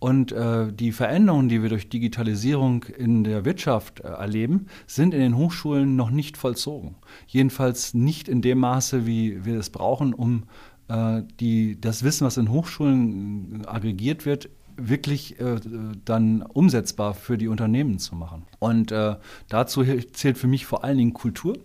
Und 0.00 0.32
äh, 0.32 0.72
die 0.72 0.92
Veränderungen, 0.92 1.50
die 1.50 1.62
wir 1.62 1.68
durch 1.68 1.90
Digitalisierung 1.90 2.84
in 2.84 3.22
der 3.22 3.44
Wirtschaft 3.44 4.00
äh, 4.00 4.08
erleben, 4.08 4.66
sind 4.86 5.12
in 5.12 5.20
den 5.20 5.36
Hochschulen 5.36 5.94
noch 5.94 6.10
nicht 6.10 6.38
vollzogen. 6.38 6.96
Jedenfalls 7.26 7.92
nicht 7.92 8.26
in 8.26 8.40
dem 8.40 8.58
Maße, 8.58 9.06
wie 9.06 9.44
wir 9.44 9.58
es 9.58 9.68
brauchen, 9.68 10.14
um 10.14 10.44
äh, 10.88 11.22
die, 11.38 11.78
das 11.78 12.02
Wissen, 12.02 12.26
was 12.26 12.38
in 12.38 12.50
Hochschulen 12.50 13.62
äh, 13.62 13.66
aggregiert 13.68 14.24
wird, 14.24 14.48
wirklich 14.76 15.38
äh, 15.38 15.60
dann 16.06 16.40
umsetzbar 16.42 17.12
für 17.12 17.36
die 17.36 17.48
Unternehmen 17.48 17.98
zu 17.98 18.16
machen. 18.16 18.46
Und 18.58 18.92
äh, 18.92 19.16
dazu 19.48 19.84
zählt 20.12 20.38
für 20.38 20.46
mich 20.46 20.64
vor 20.64 20.82
allen 20.82 20.96
Dingen 20.96 21.12
Kultur 21.12 21.58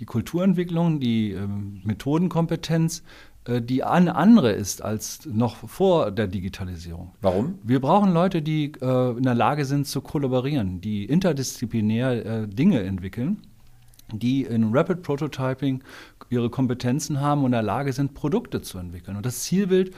die 0.00 0.06
Kulturentwicklung, 0.06 1.00
die 1.00 1.32
äh, 1.32 1.46
Methodenkompetenz, 1.84 3.02
die 3.46 3.84
eine 3.84 4.14
andere 4.14 4.52
ist 4.52 4.82
als 4.82 5.26
noch 5.26 5.56
vor 5.56 6.10
der 6.10 6.26
Digitalisierung. 6.26 7.12
Warum? 7.20 7.58
Wir 7.62 7.80
brauchen 7.80 8.12
Leute, 8.12 8.40
die 8.40 8.72
äh, 8.80 9.16
in 9.16 9.22
der 9.22 9.34
Lage 9.34 9.64
sind 9.64 9.86
zu 9.86 10.00
kollaborieren, 10.00 10.80
die 10.80 11.04
interdisziplinär 11.04 12.26
äh, 12.26 12.48
Dinge 12.48 12.82
entwickeln, 12.82 13.42
die 14.12 14.42
in 14.42 14.74
Rapid 14.74 15.02
Prototyping 15.02 15.82
ihre 16.30 16.48
Kompetenzen 16.48 17.20
haben 17.20 17.40
und 17.40 17.46
in 17.46 17.52
der 17.52 17.62
Lage 17.62 17.92
sind, 17.92 18.14
Produkte 18.14 18.62
zu 18.62 18.78
entwickeln. 18.78 19.16
Und 19.16 19.26
das 19.26 19.42
Zielbild 19.42 19.94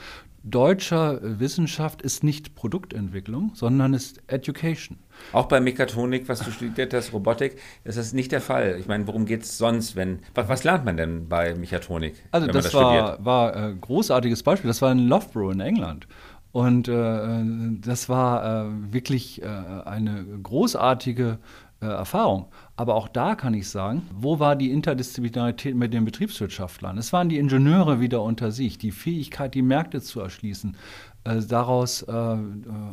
deutscher 0.47 1.19
Wissenschaft 1.23 2.03
ist 2.03 2.23
nicht 2.23 2.55
Produktentwicklung, 2.55 3.51
sondern 3.55 3.95
ist 3.95 4.23
Education. 4.29 4.99
Auch 5.33 5.47
bei 5.47 5.61
Mechatronik, 5.61 6.29
was 6.29 6.41
du 6.41 6.51
studiert 6.51 6.95
hast, 6.95 7.13
Robotik, 7.13 7.59
ist 7.85 7.99
das 7.99 8.13
nicht 8.13 8.33
der 8.33 8.41
Fall. 8.41 8.77
Ich 8.79 8.87
meine, 8.87 9.07
worum 9.07 9.27
geht 9.27 9.43
es 9.43 9.59
sonst, 9.59 9.97
wenn. 9.97 10.21
Was, 10.35 10.49
was, 10.49 10.65
lernt 10.65 10.85
man 10.85 10.97
denn 10.97 11.29
bei 11.29 11.55
Mechatronik? 11.55 12.15
Also, 12.31 12.47
das, 12.47 12.67
das, 12.67 12.75
war, 12.75 13.25
war 13.25 13.55
ein 13.55 13.73
äh, 13.73 13.77
großartiges 13.81 14.43
Beispiel. 14.43 14.69
Das 14.69 14.81
war 14.83 14.93
in 14.93 15.09
Loughborough 15.09 15.53
in 15.53 15.61
England. 15.61 16.07
Und 16.53 16.89
äh, 16.89 17.81
das 17.81 18.09
war 18.09 18.67
äh, 18.67 18.93
wirklich 18.93 19.43
äh, 19.43 19.47
eine 19.47 20.25
großartige 20.43 21.39
äh, 21.83 21.87
Erfahrung. 21.87 22.47
Aber 22.79 22.95
auch 22.95 23.09
da 23.09 23.35
kann 23.35 23.55
ich 23.55 23.71
sagen, 23.71 24.03
wo 24.13 24.39
war 24.39 24.55
die 24.55 24.71
Interdisziplinarität 24.71 25.75
mit 25.75 25.95
den 25.95 26.05
Betriebswirtschaftlern? 26.05 26.99
Es 26.99 27.11
waren 27.11 27.31
die 27.31 27.39
Ingenieure 27.39 28.01
wieder 28.01 28.23
unter 28.23 28.53
sich, 28.53 28.77
die 28.77 28.91
Fähigkeit, 28.91 29.55
die 29.55 29.63
Märkte 29.63 30.03
zu 30.03 30.21
erschließen, 30.21 30.77
äh, 31.25 31.41
daraus 31.41 32.03
äh, 32.03 32.13
äh 32.13 32.37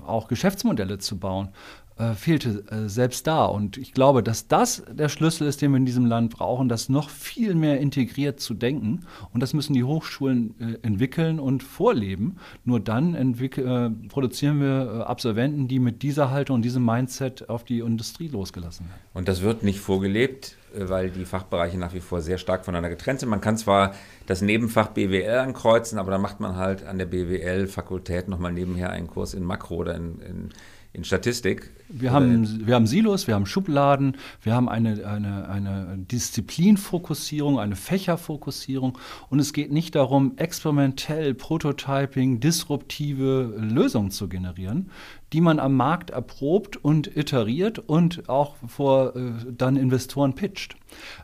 auch 0.06 0.30
Geschäftsmodelle 0.30 1.00
zu 1.00 1.20
bauen 1.20 1.50
äh, 1.98 2.14
fehlte 2.14 2.64
äh, 2.70 2.90
selbst 2.90 3.28
da. 3.28 3.46
Und 3.46 3.78
ich 3.78 3.94
glaube, 3.94 4.24
dass 4.24 4.48
das 4.48 4.84
der 4.90 5.10
Schlüssel 5.10 5.48
ist, 5.48 5.62
den 5.62 5.72
wir 5.72 5.78
in 5.78 5.86
diesem 5.86 6.06
Land 6.06 6.34
brauchen, 6.34 6.70
das 6.70 6.90
noch 6.90 7.10
viel 7.10 7.54
mehr 7.54 7.80
integriert 7.80 8.40
zu 8.40 8.54
denken. 8.54 9.02
Und 9.32 9.44
das 9.44 9.54
müssen 9.54 9.74
die 9.74 9.84
Hochschulen 9.84 10.56
äh, 10.60 10.86
entwickeln 10.86 11.40
und 11.40 11.62
vorleben. 11.62 12.38
Nur 12.66 12.80
dann 12.80 13.14
äh, 13.14 13.90
produzieren 14.10 14.60
wir 14.60 15.02
äh, 15.02 15.04
Absolventen, 15.04 15.68
die 15.68 15.80
mit 15.80 16.02
dieser 16.02 16.32
Haltung 16.32 16.56
und 16.56 16.62
diesem 16.64 16.84
Mindset 16.84 17.50
auf 17.50 17.64
die 17.64 17.80
Industrie 17.80 18.28
losgelassen 18.28 18.88
werden. 18.88 19.02
Und 19.14 19.28
das 19.28 19.42
wird 19.42 19.62
nicht 19.62 19.80
vorgelebt, 19.80 20.58
äh, 20.76 20.90
weil 20.90 21.12
die 21.12 21.26
Fachbereiche 21.26 21.78
nach 21.78 21.94
wie 21.94 22.00
vor 22.00 22.22
sehr 22.22 22.40
stark 22.40 22.66
voneinander 22.66 22.90
getrennt 22.90 23.20
sind. 23.20 23.30
Man 23.30 23.42
kann 23.42 23.58
zwar 23.58 23.94
das 24.26 24.42
Nebenfach 24.42 24.88
BWL 24.88 25.38
ankreuzen, 25.38 26.00
aber 26.00 26.12
dann 26.12 26.22
macht 26.22 26.40
man 26.40 26.56
halt 26.56 26.84
an 26.84 26.98
der 26.98 27.06
BWL-Fakultät 27.06 28.28
nochmal 28.28 28.52
nebenher 28.52 28.90
einen 28.90 29.08
Kurs 29.08 29.34
in 29.34 29.44
Makro 29.44 29.76
oder 29.76 29.96
in, 29.96 30.20
in 30.22 30.50
in 30.94 31.04
Statistik. 31.04 31.72
Wir 31.90 32.12
haben, 32.12 32.68
wir 32.68 32.76
haben 32.76 32.86
Silos, 32.86 33.28
wir 33.28 33.34
haben 33.34 33.48
Schubladen, 33.48 34.16
wir 34.44 34.54
haben 34.54 34.70
eine, 34.70 35.06
eine, 35.06 35.50
eine 35.50 35.98
Disziplinfokussierung, 35.98 37.60
eine 37.60 37.76
Fächerfokussierung 37.76 38.98
und 39.30 39.40
es 39.40 39.54
geht 39.54 39.72
nicht 39.72 39.96
darum, 39.96 40.38
experimentell, 40.38 41.34
Prototyping, 41.34 42.40
disruptive 42.40 43.56
Lösungen 43.58 44.12
zu 44.12 44.30
generieren, 44.30 44.92
die 45.34 45.42
man 45.42 45.60
am 45.60 45.76
Markt 45.76 46.12
erprobt 46.12 46.78
und 46.78 47.18
iteriert 47.18 47.80
und 47.80 48.30
auch 48.30 48.56
vor 48.68 49.16
äh, 49.16 49.32
dann 49.52 49.76
Investoren 49.76 50.36
pitcht. 50.36 50.76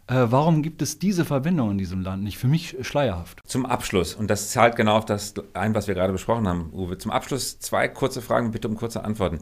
Äh, 0.08 0.26
warum 0.30 0.64
gibt 0.64 0.82
es 0.82 0.98
diese 0.98 1.26
Verbindung 1.26 1.72
in 1.72 1.78
diesem 1.78 2.02
Land 2.02 2.24
nicht? 2.24 2.40
Für 2.40 2.48
mich 2.48 2.76
schleierhaft. 2.82 3.40
Zum 3.46 3.66
Abschluss, 3.68 4.16
und 4.16 4.30
das 4.30 4.50
zahlt 4.50 4.76
genau 4.76 4.98
auf 4.98 5.06
das 5.06 5.36
ein, 5.54 5.76
was 5.76 5.88
wir 5.88 5.94
gerade 5.94 6.12
besprochen 6.12 6.48
haben, 6.48 6.72
Uwe. 6.74 6.98
Zum 6.98 7.12
Abschluss 7.12 7.60
zwei 7.60 7.88
kurze 7.88 8.22
Fragen, 8.22 8.52
bitte 8.52 8.68
um 8.68 8.76
kurze 8.76 9.04
Antworten. 9.04 9.40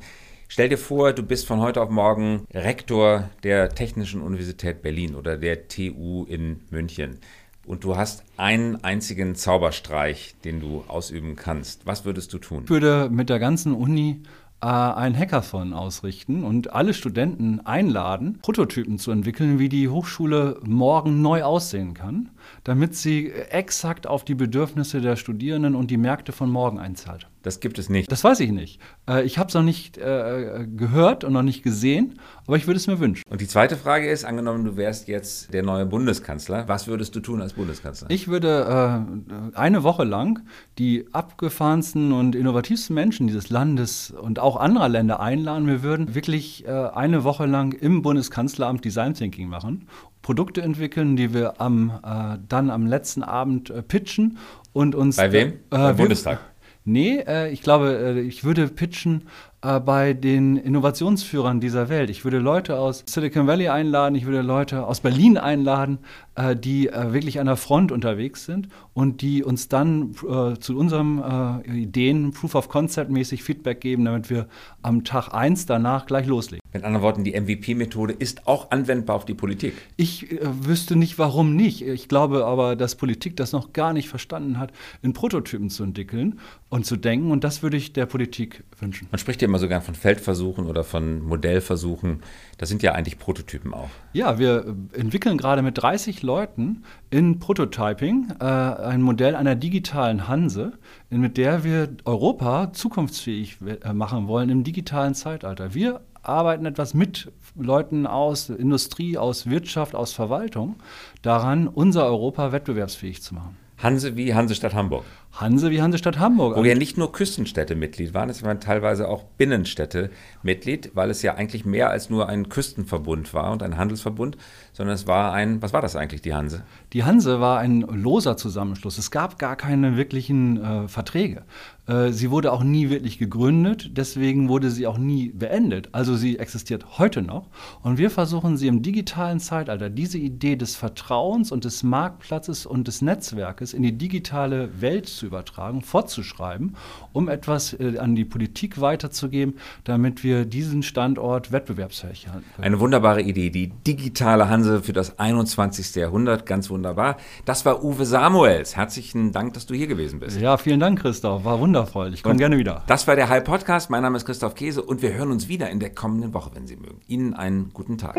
Stell 0.49 0.69
dir 0.69 0.77
vor, 0.77 1.13
du 1.13 1.23
bist 1.23 1.47
von 1.47 1.59
heute 1.59 1.81
auf 1.81 1.89
morgen 1.89 2.45
Rektor 2.53 3.29
der 3.43 3.69
Technischen 3.69 4.21
Universität 4.21 4.81
Berlin 4.81 5.15
oder 5.15 5.37
der 5.37 5.67
TU 5.67 6.25
in 6.25 6.61
München 6.69 7.19
und 7.67 7.83
du 7.83 7.97
hast 7.97 8.23
einen 8.37 8.83
einzigen 8.83 9.35
Zauberstreich, 9.35 10.35
den 10.45 10.61
du 10.61 10.85
ausüben 10.87 11.35
kannst. 11.35 11.85
Was 11.85 12.05
würdest 12.05 12.31
du 12.33 12.39
tun? 12.39 12.63
Ich 12.63 12.69
würde 12.69 13.09
mit 13.11 13.29
der 13.29 13.39
ganzen 13.39 13.73
Uni 13.73 14.23
ein 14.59 15.15
Hackathon 15.15 15.73
ausrichten 15.73 16.43
und 16.43 16.73
alle 16.73 16.93
Studenten 16.93 17.65
einladen, 17.65 18.39
Prototypen 18.41 18.97
zu 18.97 19.11
entwickeln, 19.11 19.59
wie 19.59 19.69
die 19.69 19.87
Hochschule 19.87 20.59
morgen 20.63 21.21
neu 21.21 21.43
aussehen 21.43 21.93
kann, 21.93 22.29
damit 22.63 22.95
sie 22.95 23.31
exakt 23.31 24.07
auf 24.07 24.25
die 24.25 24.35
Bedürfnisse 24.35 24.99
der 24.99 25.15
Studierenden 25.15 25.75
und 25.75 25.91
die 25.91 25.97
Märkte 25.97 26.31
von 26.31 26.49
morgen 26.49 26.79
einzahlt. 26.79 27.27
Das 27.47 27.61
gibt 27.61 27.79
es 27.79 27.87
nicht. 27.87 28.11
Das 28.11 28.25
weiß 28.25 28.41
ich 28.41 28.51
nicht. 28.51 28.81
Äh, 29.09 29.23
ich 29.23 29.37
habe 29.37 29.47
es 29.47 29.53
noch 29.53 29.63
nicht 29.63 29.97
äh, 29.97 30.67
gehört 30.67 31.23
und 31.23 31.31
noch 31.31 31.43
nicht 31.43 31.63
gesehen, 31.63 32.19
aber 32.45 32.57
ich 32.57 32.67
würde 32.67 32.75
es 32.75 32.87
mir 32.87 32.99
wünschen. 32.99 33.23
Und 33.29 33.39
die 33.39 33.47
zweite 33.47 33.77
Frage 33.77 34.09
ist, 34.09 34.25
angenommen, 34.25 34.65
du 34.65 34.75
wärst 34.75 35.07
jetzt 35.07 35.53
der 35.53 35.63
neue 35.63 35.85
Bundeskanzler, 35.85 36.67
was 36.67 36.87
würdest 36.87 37.15
du 37.15 37.21
tun 37.21 37.41
als 37.41 37.53
Bundeskanzler? 37.53 38.09
Ich 38.11 38.27
würde 38.27 39.07
äh, 39.55 39.57
eine 39.57 39.83
Woche 39.83 40.03
lang 40.03 40.41
die 40.77 41.05
abgefahrensten 41.13 42.11
und 42.11 42.35
innovativsten 42.35 42.93
Menschen 42.93 43.27
dieses 43.27 43.49
Landes 43.49 44.11
und 44.11 44.39
auch 44.39 44.57
anderer 44.57 44.89
Länder 44.89 45.21
einladen. 45.21 45.67
Wir 45.67 45.83
würden 45.83 46.15
wirklich 46.15 46.65
äh, 46.65 46.69
eine 46.69 47.23
Woche 47.23 47.45
lang 47.45 47.71
im 47.71 48.01
Bundeskanzleramt 48.01 48.83
Design 48.83 49.13
Thinking 49.13 49.47
machen 49.47 49.87
Produkte 50.21 50.61
entwickeln, 50.61 51.15
die 51.15 51.33
wir 51.33 51.61
am, 51.61 52.01
äh, 52.03 52.37
dann 52.49 52.69
am 52.69 52.85
letzten 52.85 53.23
Abend 53.23 53.69
äh, 53.69 53.81
pitchen 53.81 54.37
und 54.73 54.93
uns. 54.93 55.15
Bei 55.15 55.31
wem? 55.31 55.53
Äh, 55.53 55.55
Beim 55.69 55.95
Bundestag. 55.95 56.39
Nee, 56.89 57.17
äh, 57.27 57.51
ich 57.51 57.61
glaube, 57.61 58.15
äh, 58.17 58.21
ich 58.21 58.45
würde 58.45 58.69
pitchen 58.69 59.23
äh, 59.61 59.77
bei 59.81 60.13
den 60.13 60.55
Innovationsführern 60.55 61.59
dieser 61.59 61.89
Welt. 61.89 62.09
Ich 62.09 62.23
würde 62.23 62.39
Leute 62.39 62.79
aus 62.79 63.03
Silicon 63.05 63.45
Valley 63.45 63.67
einladen, 63.67 64.15
ich 64.15 64.25
würde 64.25 64.41
Leute 64.41 64.87
aus 64.87 65.01
Berlin 65.01 65.37
einladen, 65.37 65.97
äh, 66.35 66.55
die 66.55 66.87
äh, 66.87 67.11
wirklich 67.11 67.41
an 67.41 67.47
der 67.47 67.57
Front 67.57 67.91
unterwegs 67.91 68.45
sind 68.45 68.69
und 68.93 69.21
die 69.21 69.43
uns 69.43 69.67
dann 69.67 70.11
äh, 70.11 70.57
zu 70.59 70.77
unseren 70.77 71.61
Ideen 71.65 72.31
Proof 72.31 72.55
of 72.55 72.69
Concept 72.69 73.11
mäßig 73.11 73.43
Feedback 73.43 73.81
geben, 73.81 74.05
damit 74.05 74.29
wir 74.29 74.47
am 74.81 75.03
Tag 75.03 75.33
1 75.33 75.65
danach 75.65 76.05
gleich 76.05 76.25
loslegen. 76.25 76.61
Mit 76.73 76.83
anderen 76.83 77.03
Worten, 77.03 77.23
die 77.23 77.39
MVP-Methode 77.39 78.13
ist 78.13 78.45
auch 78.45 78.71
anwendbar 78.71 79.15
auf 79.15 79.25
die 79.25 79.33
Politik. 79.33 79.73
Ich 79.95 80.31
äh, 80.31 80.39
wüsste 80.41 80.95
nicht, 80.95 81.17
warum 81.17 81.55
nicht. 81.55 81.81
Ich 81.81 82.07
glaube 82.07 82.45
aber, 82.45 82.75
dass 82.75 82.95
Politik 82.95 83.37
das 83.37 83.53
noch 83.53 83.73
gar 83.73 83.93
nicht 83.93 84.09
verstanden 84.09 84.59
hat, 84.59 84.71
in 85.01 85.13
Prototypen 85.13 85.69
zu 85.69 85.83
entwickeln 85.83 86.39
und 86.69 86.85
zu 86.85 86.97
denken. 86.97 87.31
Und 87.31 87.43
das 87.43 87.63
würde 87.63 87.77
ich 87.77 87.93
der 87.93 88.05
Politik 88.05 88.63
wünschen. 88.79 89.07
Man 89.11 89.19
spricht 89.19 89.41
ja 89.41 89.47
immer 89.47 89.59
sogar 89.59 89.81
von 89.81 89.95
Feldversuchen 89.95 90.65
oder 90.65 90.83
von 90.83 91.21
Modellversuchen. 91.23 92.21
Das 92.57 92.69
sind 92.69 92.83
ja 92.83 92.93
eigentlich 92.93 93.17
Prototypen 93.17 93.73
auch. 93.73 93.89
Ja, 94.13 94.37
wir 94.37 94.75
entwickeln 94.93 95.37
gerade 95.37 95.61
mit 95.61 95.77
30 95.77 96.21
Leuten 96.21 96.83
in 97.09 97.39
Prototyping 97.39 98.33
äh, 98.39 98.43
ein 98.43 99.01
Modell 99.01 99.35
einer 99.35 99.55
digitalen 99.55 100.27
Hanse, 100.27 100.73
mit 101.09 101.37
der 101.37 101.63
wir 101.63 101.89
Europa 102.03 102.73
zukunftsfähig 102.73 103.57
äh, 103.83 103.93
machen 103.93 104.27
wollen 104.27 104.49
im 104.49 104.63
digitalen 104.63 105.15
Zeitalter. 105.15 105.73
Wir 105.73 106.01
arbeiten 106.27 106.65
etwas 106.65 106.93
mit 106.93 107.31
Leuten 107.55 108.05
aus 108.05 108.49
Industrie, 108.49 109.17
aus 109.17 109.49
Wirtschaft, 109.49 109.95
aus 109.95 110.13
Verwaltung 110.13 110.75
daran, 111.21 111.67
unser 111.67 112.05
Europa 112.05 112.51
wettbewerbsfähig 112.51 113.21
zu 113.21 113.35
machen. 113.35 113.57
Hanse 113.77 114.15
wie 114.15 114.33
Hansestadt 114.33 114.73
Hamburg. 114.73 115.05
Hanse 115.39 115.69
wie 115.69 115.81
Hansestadt 115.81 116.17
Hamburg. 116.17 116.57
Wo 116.57 116.63
ja 116.63 116.73
nicht 116.73 116.97
nur 116.97 117.11
Küstenstädte 117.11 117.75
Mitglied 117.75 118.13
waren, 118.15 118.29
es 118.29 118.41
waren 118.41 118.59
teilweise 118.59 119.07
auch 119.07 119.23
Binnenstädte 119.37 120.09
Mitglied, 120.41 120.91
weil 120.95 121.11
es 121.11 121.21
ja 121.21 121.35
eigentlich 121.35 121.63
mehr 121.63 121.91
als 121.91 122.09
nur 122.09 122.27
ein 122.27 122.49
Küstenverbund 122.49 123.33
war 123.35 123.51
und 123.51 123.61
ein 123.61 123.77
Handelsverbund, 123.77 124.35
sondern 124.73 124.95
es 124.95 125.05
war 125.05 125.33
ein, 125.33 125.61
was 125.61 125.73
war 125.73 125.81
das 125.81 125.95
eigentlich, 125.95 126.21
die 126.21 126.33
Hanse? 126.33 126.63
Die 126.93 127.03
Hanse 127.03 127.39
war 127.39 127.59
ein 127.59 127.81
loser 127.81 128.35
Zusammenschluss. 128.35 128.97
Es 128.97 129.11
gab 129.11 129.37
gar 129.37 129.55
keine 129.55 129.95
wirklichen 129.95 130.63
äh, 130.63 130.87
Verträge. 130.87 131.43
Äh, 131.87 132.11
sie 132.11 132.31
wurde 132.31 132.51
auch 132.51 132.63
nie 132.63 132.89
wirklich 132.89 133.17
gegründet, 133.17 133.91
deswegen 133.97 134.49
wurde 134.49 134.69
sie 134.71 134.87
auch 134.87 134.97
nie 134.97 135.29
beendet. 135.29 135.89
Also 135.93 136.15
sie 136.15 136.37
existiert 136.37 136.99
heute 136.99 137.21
noch. 137.21 137.47
Und 137.81 137.97
wir 137.97 138.09
versuchen 138.09 138.57
sie 138.57 138.67
im 138.67 138.81
digitalen 138.81 139.39
Zeitalter, 139.39 139.89
diese 139.89 140.17
Idee 140.17 140.55
des 140.55 140.75
Vertrauens 140.75 141.51
und 141.51 141.65
des 141.65 141.83
Marktplatzes 141.83 142.65
und 142.65 142.87
des 142.87 143.01
Netzwerkes 143.01 143.73
in 143.73 143.83
die 143.83 143.97
digitale 143.97 144.81
Welt 144.81 145.07
zu 145.27 145.35
übertragen, 145.37 145.81
fortzuschreiben, 145.81 146.75
um 147.13 147.27
etwas 147.27 147.73
äh, 147.73 147.97
an 147.97 148.15
die 148.15 148.25
Politik 148.25 148.79
weiterzugeben, 148.79 149.55
damit 149.83 150.23
wir 150.23 150.45
diesen 150.45 150.83
Standort 150.83 151.51
wettbewerbsfähig 151.51 152.29
halten 152.29 152.45
können. 152.55 152.65
Eine 152.65 152.79
wunderbare 152.79 153.21
Idee, 153.21 153.49
die 153.49 153.67
digitale 153.67 154.49
Hanse 154.49 154.81
für 154.81 154.93
das 154.93 155.19
21. 155.19 155.95
Jahrhundert, 155.95 156.45
ganz 156.45 156.69
wunderbar. 156.69 157.17
Das 157.45 157.65
war 157.65 157.83
Uwe 157.83 158.05
Samuels. 158.05 158.75
Herzlichen 158.75 159.31
Dank, 159.31 159.53
dass 159.53 159.65
du 159.65 159.75
hier 159.75 159.87
gewesen 159.87 160.19
bist. 160.19 160.39
Ja, 160.39 160.57
vielen 160.57 160.79
Dank, 160.79 160.99
Christoph. 160.99 161.43
War 161.43 161.59
wundervoll. 161.59 162.13
Ich 162.13 162.23
komme 162.23 162.37
gerne 162.37 162.57
wieder. 162.57 162.83
Das 162.87 163.07
war 163.07 163.15
der 163.15 163.29
High 163.29 163.43
Podcast. 163.43 163.89
Mein 163.89 164.03
Name 164.03 164.17
ist 164.17 164.25
Christoph 164.25 164.55
Käse 164.55 164.81
und 164.81 165.01
wir 165.01 165.13
hören 165.13 165.31
uns 165.31 165.47
wieder 165.47 165.69
in 165.69 165.79
der 165.79 165.93
kommenden 165.93 166.33
Woche, 166.33 166.51
wenn 166.53 166.67
Sie 166.67 166.77
mögen. 166.77 167.01
Ihnen 167.07 167.33
einen 167.33 167.71
guten 167.73 167.97
Tag. 167.97 168.17